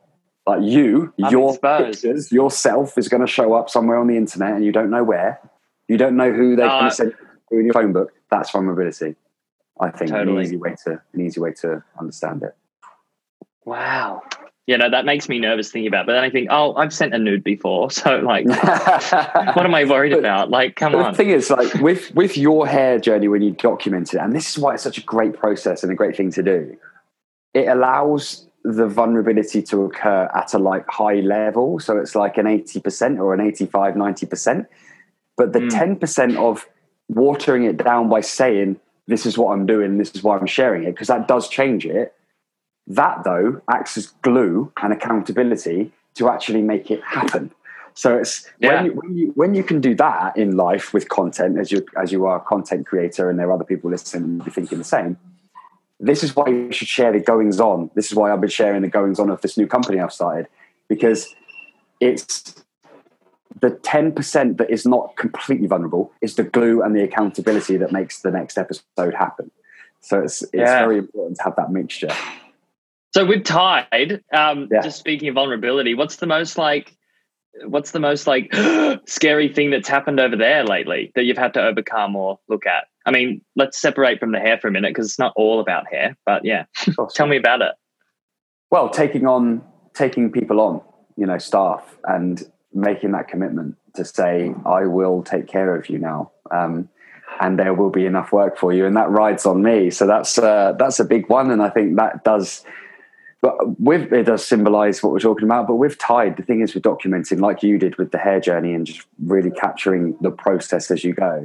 [0.47, 2.03] Like you, I'm your exposed.
[2.03, 5.03] pictures, yourself is going to show up somewhere on the internet, and you don't know
[5.05, 5.41] where.
[5.89, 7.15] You don't know who they're Uh, going to send
[7.51, 8.13] you in your phone book.
[8.31, 9.17] That's vulnerability.
[9.81, 12.55] I think an easy way to an easy way to understand it.
[13.65, 14.23] Wow.
[14.67, 16.07] You know, that makes me nervous thinking about it.
[16.07, 17.91] But then I think, oh, I've sent a nude before.
[17.91, 18.47] So, like,
[19.57, 20.51] what am I worried But- about?
[20.51, 21.13] Like, come on.
[21.13, 24.49] the thing is, like with with your hair journey when you document it, and this
[24.51, 26.77] is why it's such a great process and a great thing to do.
[27.53, 32.47] It allows the vulnerability to occur at a like high level, so it's like an
[32.47, 34.67] eighty percent or an 85, 90 percent.
[35.37, 35.71] But the Mm.
[35.79, 36.67] ten percent of
[37.09, 40.85] watering it down by saying this is what I'm doing, this is why I'm sharing
[40.85, 42.15] it, because that does change it.
[42.87, 47.51] That though acts as glue and accountability to actually make it happen.
[47.95, 48.83] So it's Yeah.
[48.83, 51.87] when, you, when you when you can do that in life with content as you
[51.97, 54.79] as you are a content creator and there are other people listening and be thinking
[54.79, 55.17] the same.
[56.01, 57.91] This is why you should share the goings on.
[57.95, 60.49] This is why I've been sharing the goings on of this new company I've started
[60.89, 61.35] because
[62.01, 62.65] it's
[63.61, 68.21] the 10% that is not completely vulnerable is the glue and the accountability that makes
[68.21, 69.51] the next episode happen.
[70.01, 70.81] So it's it's Yeah.
[70.81, 72.11] very important to have that mixture.
[73.15, 74.81] So with Tide, um, Yeah.
[74.81, 76.97] just speaking of vulnerability, what's the most like,
[77.65, 78.53] what's the most like
[79.07, 82.89] scary thing that's happened over there lately that you've had to overcome or look at?
[83.07, 85.87] I mean, let's separate from the hair for a minute because it's not all about
[85.89, 86.65] hair, but yeah,
[87.15, 87.75] tell me about it.
[88.73, 90.81] Well, taking on taking people on,
[91.17, 95.99] you know, staff and making that commitment to say, I will take care of you
[96.01, 96.33] now.
[96.51, 96.89] Um,
[97.41, 99.91] and there will be enough work for you, and that rides on me.
[99.91, 102.65] So that's uh, that's a big one, and I think that does.
[103.45, 105.67] But with it does symbolize what we're talking about.
[105.67, 108.73] But with Tide, the thing is with documenting, like you did with the hair journey,
[108.73, 111.45] and just really capturing the process as you go.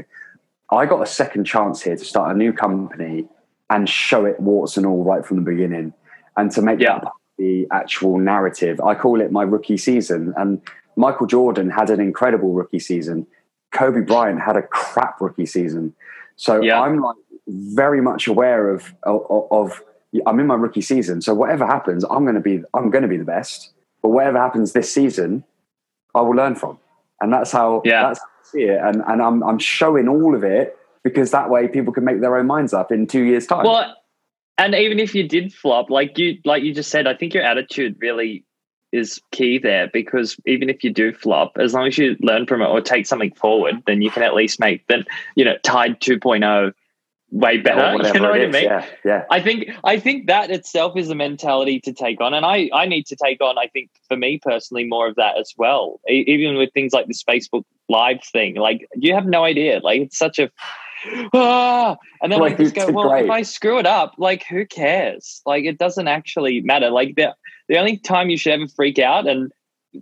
[0.72, 3.28] I got a second chance here to start a new company
[3.70, 5.94] and show it warts and all right from the beginning,
[6.38, 7.00] and to make Yeah.
[7.00, 8.80] that the actual narrative.
[8.80, 10.62] I call it my rookie season, and
[10.96, 13.28] Michael Jordan had an incredible rookie season.
[13.72, 15.94] Kobe Bryant had a crap rookie season.
[16.38, 16.80] So Yeah.
[16.82, 19.84] I'm like very much aware of, of of
[20.26, 21.22] I'm in my rookie season.
[21.22, 23.72] So whatever happens, I'm going to be I'm going to be the best.
[24.02, 25.44] But whatever happens this season,
[26.16, 26.80] I will learn from,
[27.22, 28.04] and that's how Yeah.
[28.04, 28.80] that's how I see it.
[28.82, 32.38] And and I'm I'm showing all of it because that way people can make their
[32.38, 33.66] own minds up in two years' time.
[33.66, 33.96] Well,
[34.58, 37.44] and even if you did flop, like you like you just said, I think your
[37.44, 38.46] attitude really
[38.92, 42.62] is key there because even if you do flop, as long as you learn from
[42.62, 46.00] it or take something forward, then you can at least make then you know Tide
[46.02, 46.74] 2.0
[47.32, 47.92] way better.
[48.14, 48.64] You know what I mean?
[48.64, 49.26] Yeah, yeah.
[49.30, 52.86] I think I think that itself is a mentality to take on, and I I
[52.86, 53.58] need to take on.
[53.58, 56.00] I think for me personally, more of that as well.
[56.10, 59.80] E- even with things like this Facebook Live thing, like you have no idea.
[59.84, 60.50] Like it's such a
[61.34, 63.26] ah, and then I Like, just go, well, great.
[63.26, 65.42] if I screw it up, like who cares?
[65.46, 66.90] Like it doesn't actually matter.
[66.90, 67.36] Like the
[67.68, 69.52] the only time you should ever freak out and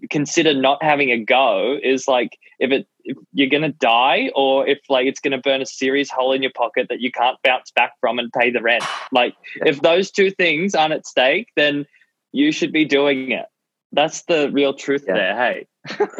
[0.10, 4.80] consider not having a go is like if it if you're gonna die or if
[4.90, 7.94] like it's gonna burn a serious hole in your pocket that you can't bounce back
[8.02, 8.84] from and pay the rent.
[9.12, 9.34] Like
[9.66, 11.86] if those two things aren't at stake, then
[12.34, 13.46] you should be doing it.
[13.94, 15.14] That's the real truth Yeah.
[15.16, 15.36] there.
[15.36, 15.68] Hey,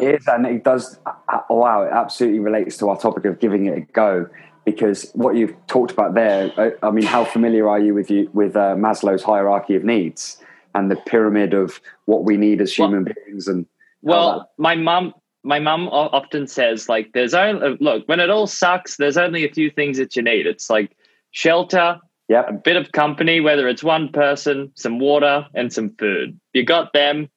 [0.00, 0.98] It is, and it does.
[1.06, 4.26] uh, Wow, it absolutely relates to our topic of giving it a go.
[4.64, 8.30] Because what you've talked about there, I, I mean, how familiar are you with you
[8.32, 10.38] with uh, Maslow's hierarchy of needs
[10.74, 13.48] and the pyramid of what we need as Well- human beings?
[13.48, 13.66] And
[14.02, 15.12] well, my mum,
[15.48, 18.96] my mum o- often says like, "There's only look when it all sucks.
[18.98, 20.46] There's only a few things that you need.
[20.46, 20.94] It's like
[21.30, 26.38] shelter, yeah, a bit of company, whether it's one person, some water, and some food.
[26.52, 27.30] You got them,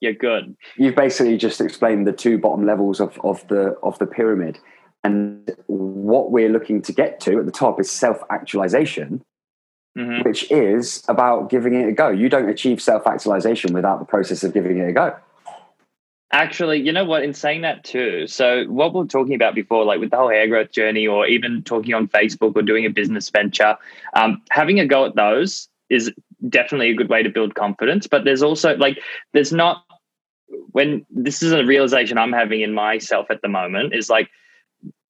[0.00, 4.06] you're good." you've basically just explained the two bottom levels of, of the of the
[4.06, 4.58] pyramid.
[5.04, 9.22] And what we're looking to get to at the top is self actualization,
[9.98, 10.24] Mhm.
[10.24, 12.08] which is about giving it a go.
[12.08, 15.14] You don't achieve self actualization without the process of giving it a go.
[16.32, 17.22] Actually, you know what?
[17.22, 20.30] In saying that too, so what we we're talking about before, like with the whole
[20.30, 23.76] hair growth journey, or even talking on Facebook or doing a business venture,
[24.14, 26.10] um, having a go at those is
[26.48, 28.06] definitely a good way to build confidence.
[28.06, 28.98] But there's also like
[29.34, 29.84] there's not
[30.70, 34.30] when this is a realization I'm having in myself at the moment is like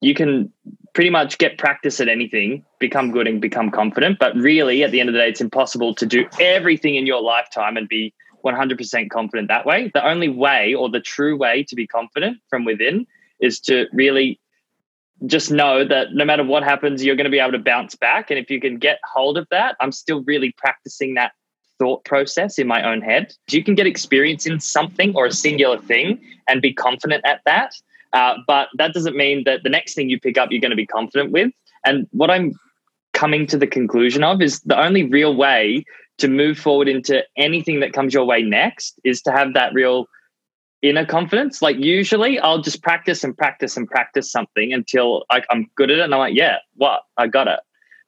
[0.01, 0.51] you can
[0.93, 4.19] pretty much get practice at anything, become good and become confident.
[4.19, 7.21] But really, at the end of the day, it's impossible to do everything in your
[7.21, 8.13] lifetime and be
[8.45, 9.91] 100% confident that way.
[9.93, 13.07] The only way or the true way to be confident from within
[13.39, 14.39] is to really
[15.25, 18.29] just know that no matter what happens, you're going to be able to bounce back.
[18.29, 21.31] And if you can get hold of that, I'm still really practicing that
[21.79, 23.33] thought process in my own head.
[23.49, 27.73] You can get experience in something or a singular thing and be confident at that.
[28.11, 30.75] Uh, but that doesn't mean that the next thing you pick up, you're going to
[30.77, 31.51] be confident with.
[31.85, 32.53] And what I'm
[33.13, 35.85] coming to the conclusion of is the only real way
[36.19, 40.07] to move forward into anything that comes your way next is to have that real
[40.81, 41.61] inner confidence.
[41.61, 45.99] Like usually I'll just practice and practice and practice something until I, I'm good at
[45.99, 46.03] it.
[46.03, 47.01] And I'm like, yeah, what?
[47.17, 47.59] I got it.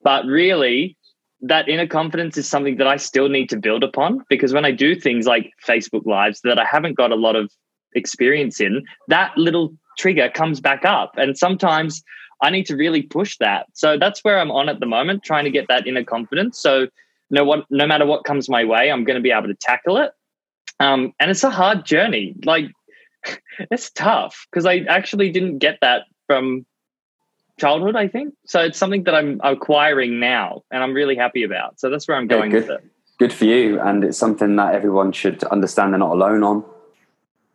[0.03, 0.97] But really,
[1.41, 4.71] that inner confidence is something that I still need to build upon because when I
[4.71, 7.51] do things like Facebook Lives that I haven't got a lot of
[7.93, 11.13] experience in, that little trigger comes back up.
[11.17, 12.03] And sometimes
[12.41, 13.67] I need to really push that.
[13.73, 16.59] So that's where I'm on at the moment, trying to get that inner confidence.
[16.59, 16.87] So
[17.29, 19.97] no what no matter what comes my way, I'm going to be able to tackle
[19.97, 20.11] it.
[20.79, 22.35] Um, and it's a hard journey.
[22.43, 22.71] Like
[23.71, 26.65] it's tough because I actually didn't get that from
[27.59, 28.33] childhood, I think.
[28.45, 31.79] So it's something that I'm acquiring now and I'm really happy about.
[31.79, 32.85] So that's where I'm going yeah, with it.
[33.17, 33.79] Good for you.
[33.79, 36.65] And it's something that everyone should understand they're not alone on.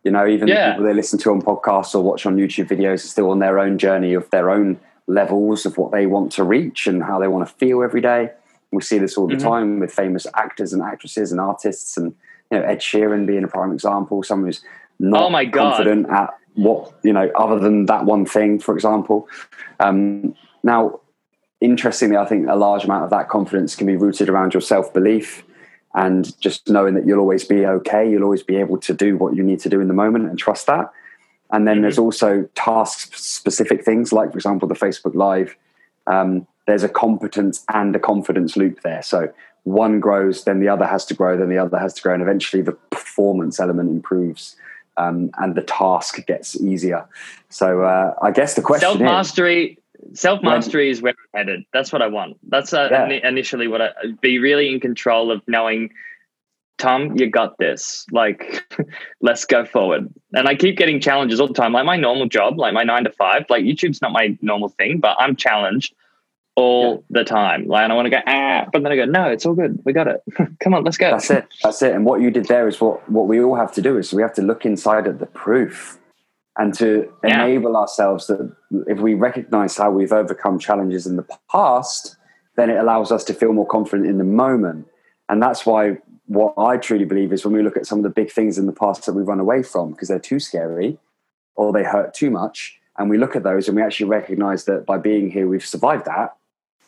[0.03, 0.69] You know, even yeah.
[0.69, 3.37] the people they listen to on podcasts or watch on YouTube videos are still on
[3.37, 7.19] their own journey of their own levels of what they want to reach and how
[7.19, 8.31] they want to feel every day.
[8.71, 9.47] We see this all the mm-hmm.
[9.47, 12.13] time with famous actors and actresses and artists, and
[12.51, 14.23] you know Ed Sheeran being a prime example.
[14.23, 14.63] Someone who's
[14.99, 15.75] not oh my God.
[15.75, 19.27] confident at what you know, other than that one thing, for example.
[19.79, 20.99] Um, now,
[21.59, 24.93] interestingly, I think a large amount of that confidence can be rooted around your self
[24.93, 25.43] belief
[25.93, 28.09] and just knowing that you'll always be okay.
[28.09, 30.39] You'll always be able to do what you need to do in the moment and
[30.39, 30.91] trust that.
[31.51, 31.81] And then mm-hmm.
[31.83, 35.55] there's also task specific things, like, for example, the Facebook Live.
[36.07, 39.01] Um, there's a competence and a confidence loop there.
[39.01, 39.31] So
[39.63, 42.21] one grows, then the other has to grow, then the other has to grow, and
[42.21, 44.55] eventually the performance element improves.
[44.97, 47.07] Um, and the task gets easier.
[47.49, 49.77] So uh, I guess the question self mastery
[50.13, 51.63] self mastery is where I'm headed.
[51.73, 52.37] That's what I want.
[52.49, 53.27] That's uh, yeah.
[53.27, 53.89] initially what I
[54.21, 55.91] be really in control of knowing.
[56.77, 58.07] Tom, you got this.
[58.11, 58.63] Like,
[59.21, 60.11] let's go forward.
[60.33, 61.73] And I keep getting challenges all the time.
[61.73, 63.45] Like my normal job, like my nine to five.
[63.49, 65.93] Like YouTube's not my normal thing, but I'm challenged
[66.55, 67.21] all yeah.
[67.21, 67.67] the time.
[67.67, 69.79] Like, and I want to go ah, but then I go, no, it's all good.
[69.85, 70.21] We got it.
[70.59, 71.11] Come on, let's go.
[71.11, 71.47] That's it.
[71.63, 71.93] That's it.
[71.93, 74.21] And what you did there is what what we all have to do is we
[74.21, 75.97] have to look inside at the proof
[76.57, 77.45] and to yeah.
[77.45, 78.53] enable ourselves that
[78.87, 82.17] if we recognize how we've overcome challenges in the past,
[82.57, 84.87] then it allows us to feel more confident in the moment.
[85.29, 88.09] And that's why what I truly believe is when we look at some of the
[88.09, 90.97] big things in the past that we run away from because they're too scary
[91.55, 94.85] or they hurt too much, and we look at those and we actually recognize that
[94.85, 96.35] by being here, we've survived that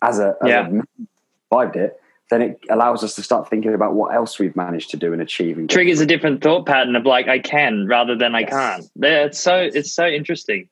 [0.03, 0.67] as a, as yeah.
[0.67, 1.07] a
[1.49, 1.99] survived it,
[2.29, 5.21] then it allows us to start thinking about what else we've managed to do and
[5.21, 5.57] achieve.
[5.57, 8.43] And Triggers a different thought pattern of like I can rather than yes.
[8.43, 8.91] I can't.
[8.95, 10.69] It's so it's so interesting.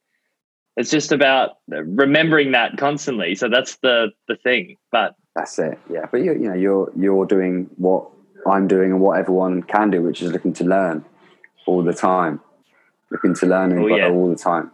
[0.78, 3.36] It's just about remembering that constantly.
[3.36, 4.78] So that's the the thing.
[4.92, 5.78] But that's it.
[5.90, 6.06] Yeah.
[6.12, 8.10] But you you know you're you're doing what
[8.48, 11.06] I'm doing and what everyone can do, which is looking to learn
[11.68, 12.40] all the time,
[13.12, 14.10] looking to learn and oh, yeah.
[14.10, 14.72] all the time.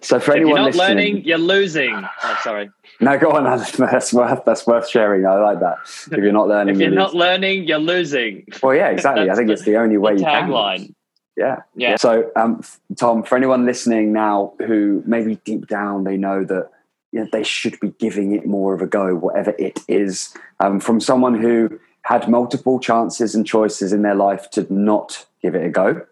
[0.00, 1.94] So for if anyone you're not learning, you're losing.
[1.94, 2.70] Oh, sorry.
[3.00, 3.44] No, go on.
[3.78, 5.24] That's worth that's worth sharing.
[5.26, 5.78] I like that.
[5.84, 8.46] If you're not learning, if you're, you're not learning, you're losing.
[8.62, 9.30] Well, yeah, exactly.
[9.30, 10.76] I think it's the only way the you tagline.
[10.76, 10.94] can.
[11.36, 11.62] Yeah.
[11.74, 11.96] Yeah.
[11.96, 12.62] So, um,
[12.96, 16.70] Tom, for anyone listening now who maybe deep down they know that
[17.12, 20.80] you know, they should be giving it more of a go, whatever it is, um,
[20.80, 25.64] from someone who had multiple chances and choices in their life to not give it
[25.64, 26.04] a go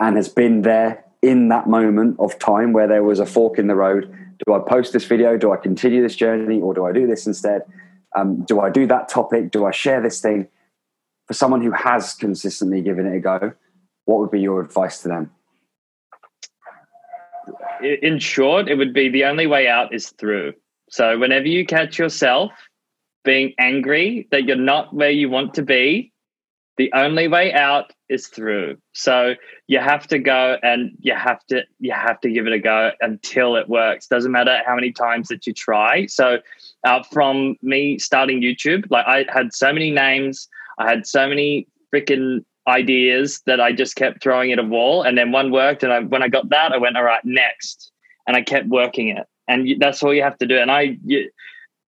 [0.00, 3.66] and has been there in that moment of time where there was a fork in
[3.66, 4.14] the road
[4.46, 5.36] do I post this video?
[5.36, 7.62] Do I continue this journey or do I do this instead?
[8.16, 9.50] Um, do I do that topic?
[9.50, 10.48] Do I share this thing?
[11.26, 13.52] For someone who has consistently given it a go,
[14.06, 15.30] what would be your advice to them?
[17.82, 20.54] In short, it would be the only way out is through.
[20.90, 22.50] So, whenever you catch yourself
[23.24, 26.12] being angry that you're not where you want to be,
[26.78, 28.76] the only way out is through.
[28.94, 29.34] So
[29.66, 32.92] you have to go and you have to you have to give it a go
[33.00, 34.06] until it works.
[34.06, 36.06] Doesn't matter how many times that you try.
[36.06, 36.38] So
[36.84, 40.48] uh, from me starting youtube like i had so many names
[40.78, 45.16] i had so many freaking ideas that i just kept throwing at a wall and
[45.16, 47.92] then one worked and I, when i got that i went all right next.
[48.26, 49.26] And i kept working it.
[49.48, 50.58] And that's all you have to do.
[50.58, 51.30] And i you,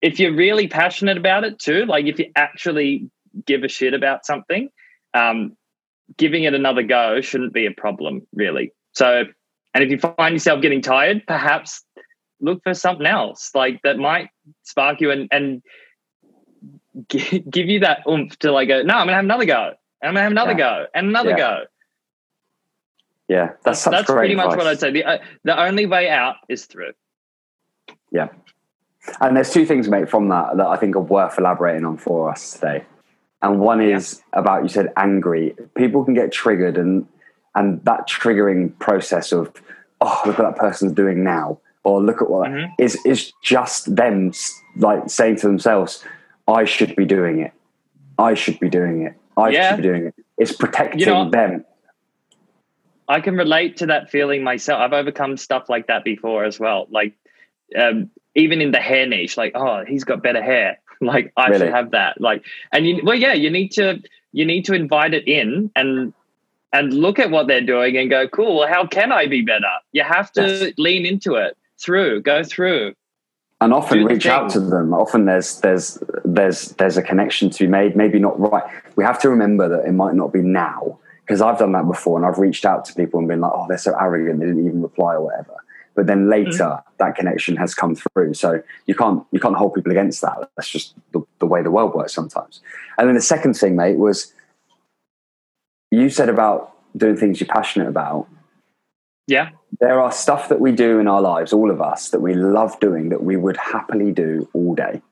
[0.00, 3.10] if you're really passionate about it too like if you actually
[3.46, 4.68] give a shit about something,
[5.14, 5.56] um,
[6.16, 8.72] giving it another go shouldn't be a problem, really.
[8.92, 9.24] So,
[9.74, 11.84] and if you find yourself getting tired, perhaps
[12.40, 14.28] look for something else like that might
[14.64, 15.62] spark you and and
[17.08, 18.82] give you that oomph to like go.
[18.82, 19.72] No, I'm gonna have another go.
[20.02, 20.56] And I'm gonna have another yeah.
[20.58, 21.36] go and another yeah.
[21.36, 21.60] go.
[23.28, 24.48] Yeah, that's that's pretty advice.
[24.48, 24.90] much what I'd say.
[24.90, 26.92] The uh, the only way out is through.
[28.10, 28.28] Yeah,
[29.20, 32.30] and there's two things, mate, from that that I think are worth elaborating on for
[32.30, 32.84] us today.
[33.42, 35.54] And one is about you said angry.
[35.74, 37.06] People can get triggered, and
[37.54, 39.52] and that triggering process of
[40.00, 42.72] oh look what that person's doing now, or look at what mm-hmm.
[42.78, 44.32] is is just them
[44.76, 46.04] like saying to themselves,
[46.46, 47.52] I should be doing it.
[48.18, 49.14] I should be doing it.
[49.36, 49.70] I yeah.
[49.70, 50.14] should be doing it.
[50.38, 51.64] It's protecting you know, them.
[53.08, 54.80] I can relate to that feeling myself.
[54.80, 56.86] I've overcome stuff like that before as well.
[56.90, 57.14] Like
[57.76, 60.78] um, even in the hair niche, like, oh, he's got better hair.
[61.12, 61.66] Like I really?
[61.66, 62.20] should have that.
[62.20, 64.00] Like, and you, well, yeah, you need to,
[64.32, 66.12] you need to invite it in and,
[66.72, 68.58] and look at what they're doing and go, cool.
[68.58, 69.72] Well, how can I be better?
[69.90, 70.74] You have to yes.
[70.78, 72.94] lean into it through, go through.
[73.60, 74.92] And often reach out to them.
[74.92, 77.94] Often there's there's there's there's a connection to be made.
[77.94, 78.64] Maybe not right.
[78.96, 82.16] We have to remember that it might not be now because I've done that before
[82.16, 84.66] and I've reached out to people and been like, oh, they're so arrogant, they didn't
[84.66, 85.61] even reply or whatever
[85.94, 86.92] but then later mm-hmm.
[86.98, 88.34] that connection has come through.
[88.34, 90.50] So you can't you can't hold people against that.
[90.56, 92.60] That's just the, the way the world works sometimes.
[92.98, 94.32] And then the second thing mate was
[95.90, 98.26] you said about doing things you're passionate about.
[99.26, 99.50] Yeah.
[99.80, 102.78] There are stuff that we do in our lives all of us that we love
[102.80, 105.02] doing that we would happily do all day.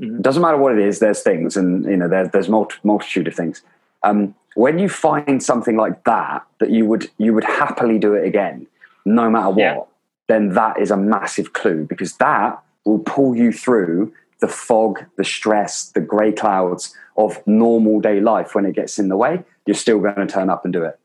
[0.00, 0.20] Mm-hmm.
[0.20, 3.34] doesn't matter what it is there's things and you know there's there's multi- multitude of
[3.34, 3.62] things.
[4.04, 8.24] Um, when you find something like that that you would you would happily do it
[8.24, 8.68] again
[9.04, 9.80] no matter what, yeah.
[10.28, 15.24] Then that is a massive clue because that will pull you through the fog, the
[15.24, 18.54] stress, the grey clouds of normal day life.
[18.54, 20.98] When it gets in the way, you're still going to turn up and do it.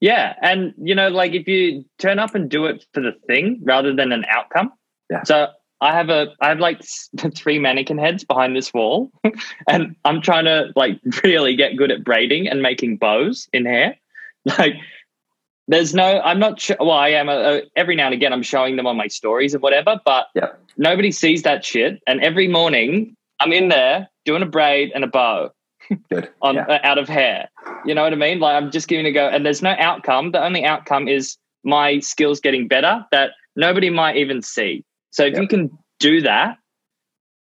[0.00, 0.34] Yeah.
[0.42, 3.94] And, you know, like if you turn up and do it for the thing rather
[3.94, 4.72] than an outcome.
[5.10, 5.22] Yeah.
[5.22, 5.48] So
[5.80, 6.82] I have a, I have like
[7.34, 9.10] three mannequin heads behind this wall
[9.68, 13.96] and I'm trying to like really get good at braiding and making bows in hair.
[14.58, 14.74] Like
[15.68, 18.42] there's no i'm not sure well i am a, a, every now and again i'm
[18.42, 20.26] showing them on my stories and whatever but
[20.76, 25.06] nobody sees that shit and every morning i'm in there doing a braid and a
[25.06, 25.50] bow
[26.10, 26.30] Good.
[26.40, 26.66] on yeah.
[26.66, 27.48] uh, out of hair
[27.84, 30.32] you know what i mean like i'm just giving a go and there's no outcome
[30.32, 35.34] the only outcome is my skills getting better that nobody might even see so if
[35.34, 35.42] yep.
[35.42, 36.56] you can do that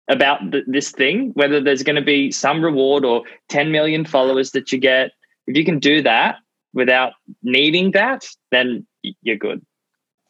[0.10, 4.52] about th- this thing whether there's going to be some reward or 10 million followers
[4.52, 5.12] that you get
[5.48, 6.36] if you can do that
[6.74, 8.86] without needing that, then
[9.22, 9.66] you're good.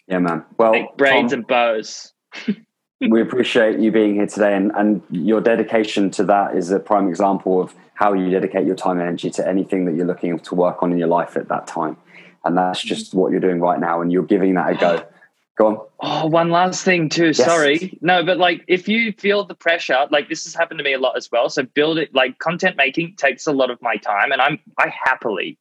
[0.07, 0.43] Yeah, man.
[0.57, 2.13] Well, like braids Tom, and bows.
[3.01, 7.07] we appreciate you being here today, and, and your dedication to that is a prime
[7.07, 10.55] example of how you dedicate your time and energy to anything that you're looking to
[10.55, 11.95] work on in your life at that time.
[12.43, 12.87] And that's mm-hmm.
[12.89, 15.05] just what you're doing right now, and you're giving that a go.
[15.55, 15.77] Go on.
[15.99, 17.27] Oh, one last thing too.
[17.27, 17.37] Yes.
[17.37, 17.95] Sorry.
[18.01, 20.97] No, but like if you feel the pressure, like this has happened to me a
[20.97, 21.47] lot as well.
[21.47, 24.91] So build it like content making takes a lot of my time and I'm I
[25.05, 25.59] happily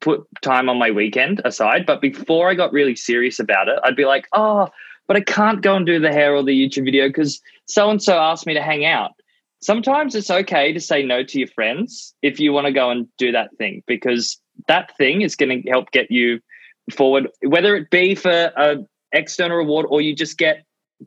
[0.00, 1.86] put time on my weekend aside.
[1.86, 4.68] But before I got really serious about it, I'd be like, oh,
[5.06, 8.02] but I can't go and do the hair or the YouTube video because so and
[8.02, 9.12] so asked me to hang out.
[9.60, 13.08] Sometimes it's okay to say no to your friends if you want to go and
[13.18, 16.40] do that thing because that thing is going to help get you
[16.92, 20.64] forward, whether it be for an external reward or you just get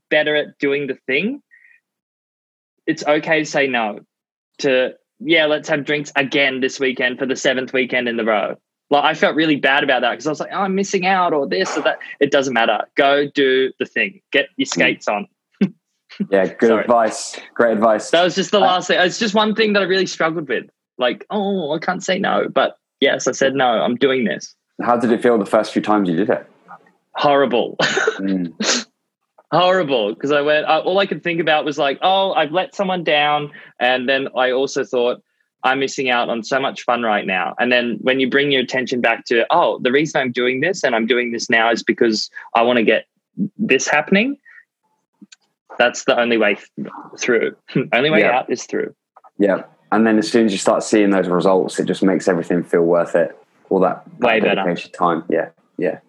[0.10, 1.42] better at doing the thing.
[2.88, 4.00] It's okay to say no
[4.60, 8.56] to yeah, let's have drinks again this weekend for the seventh weekend in the row.
[8.90, 11.34] Like I felt really bad about that because I was like, oh, I'm missing out
[11.34, 12.00] or this or that.
[12.20, 12.80] It doesn't matter.
[12.96, 14.22] Go do the thing.
[14.32, 14.80] Get your hmm.
[14.80, 15.28] skates on.
[16.32, 17.40] yeah, good advice.
[17.54, 18.10] Great advice.
[18.12, 19.00] That was just the last thing.
[19.00, 20.66] It's just one thing that I really struggled with.
[20.98, 22.48] Like, oh, I can't say no.
[22.52, 23.66] But yes, I said no.
[23.66, 24.56] I'm doing this.
[24.82, 26.50] How did it feel the first few times you did it?
[27.16, 27.76] Horrible.
[27.80, 28.86] Mm.
[29.52, 32.76] horrible because I went, uh, all I could think about was like, oh, I've let
[32.76, 33.52] someone down.
[33.80, 35.22] And then I also thought,
[35.64, 37.54] I'm missing out on so much fun right now.
[37.60, 40.84] And then when you bring your attention back to, oh, the reason I'm doing this
[40.84, 43.08] and I'm doing this now is because I want to get
[43.58, 44.38] this happening.
[45.78, 46.58] That's the only way
[47.18, 47.56] through.
[47.94, 48.40] only way yeah.
[48.40, 48.96] out is through.
[49.38, 49.64] Yeah.
[49.92, 52.84] And then as soon as you start seeing those results, it just makes everything feel
[52.84, 53.38] worth it.
[53.70, 54.98] All that, that way dedication better.
[54.98, 55.24] time.
[55.30, 55.50] Yeah.
[55.78, 56.00] Yeah.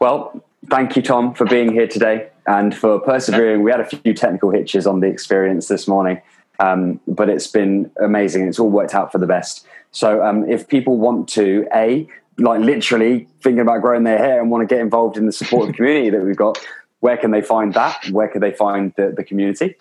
[0.00, 3.62] Well, thank you, Tom, for being here today and for persevering.
[3.62, 6.20] We had a few technical hitches on the experience this morning,
[6.58, 8.48] um, but it's been amazing.
[8.48, 9.66] It's all worked out for the best.
[9.92, 14.50] So um, if people want to, A, like literally thinking about growing their hair and
[14.50, 16.58] want to get involved in the supportive community that we've got,
[17.00, 18.08] where can they find that?
[18.10, 19.76] Where can they find the, the community?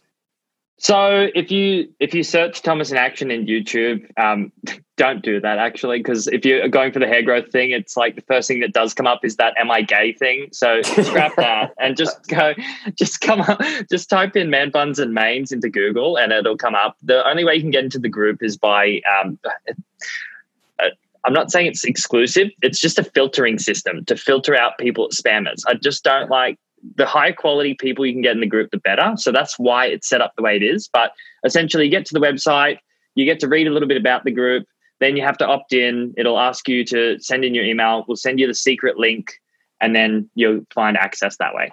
[0.79, 4.51] So if you if you search Thomas in action in YouTube, um,
[4.97, 8.15] don't do that actually because if you're going for the hair growth thing, it's like
[8.15, 10.49] the first thing that does come up is that "Am I gay?" thing.
[10.51, 12.53] So scrap that and just go,
[12.95, 13.59] just come up,
[13.89, 16.95] just type in "man buns and manes" into Google and it'll come up.
[17.01, 19.01] The only way you can get into the group is by.
[19.21, 19.39] Um,
[20.79, 20.89] uh,
[21.23, 22.49] I'm not saying it's exclusive.
[22.61, 25.63] It's just a filtering system to filter out people spammers.
[25.67, 26.57] I just don't like
[26.95, 29.13] the higher quality people you can get in the group, the better.
[29.17, 30.89] So that's why it's set up the way it is.
[30.91, 31.11] But
[31.43, 32.77] essentially, you get to the website,
[33.15, 34.67] you get to read a little bit about the group,
[34.99, 36.13] then you have to opt in.
[36.17, 38.05] It'll ask you to send in your email.
[38.07, 39.33] We'll send you the secret link,
[39.81, 41.71] and then you'll find access that way.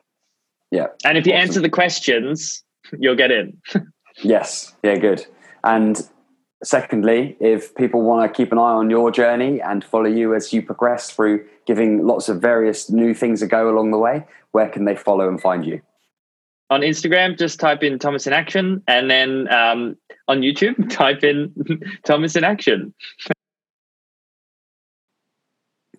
[0.70, 0.86] Yeah.
[1.04, 1.48] And if you awesome.
[1.48, 2.62] answer the questions,
[2.98, 3.56] you'll get in.
[4.22, 4.74] yes.
[4.82, 5.26] Yeah, good.
[5.62, 6.06] And
[6.62, 10.52] secondly, if people want to keep an eye on your journey and follow you as
[10.52, 14.24] you progress through giving lots of various new things a go along the way,
[14.54, 15.80] where can they follow and find you?
[16.70, 19.96] On Instagram, just type in Thomas in Action, and then um,
[20.28, 21.52] on YouTube, type in
[22.04, 22.94] Thomas in Action.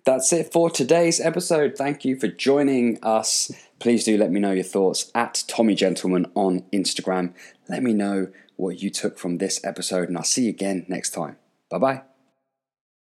[0.06, 1.76] That's it for today's episode.
[1.76, 3.52] Thank you for joining us.
[3.78, 7.34] Please do let me know your thoughts at Tommy Gentleman on Instagram.
[7.68, 11.10] Let me know what you took from this episode, and I'll see you again next
[11.10, 11.36] time.
[11.68, 12.15] Bye bye.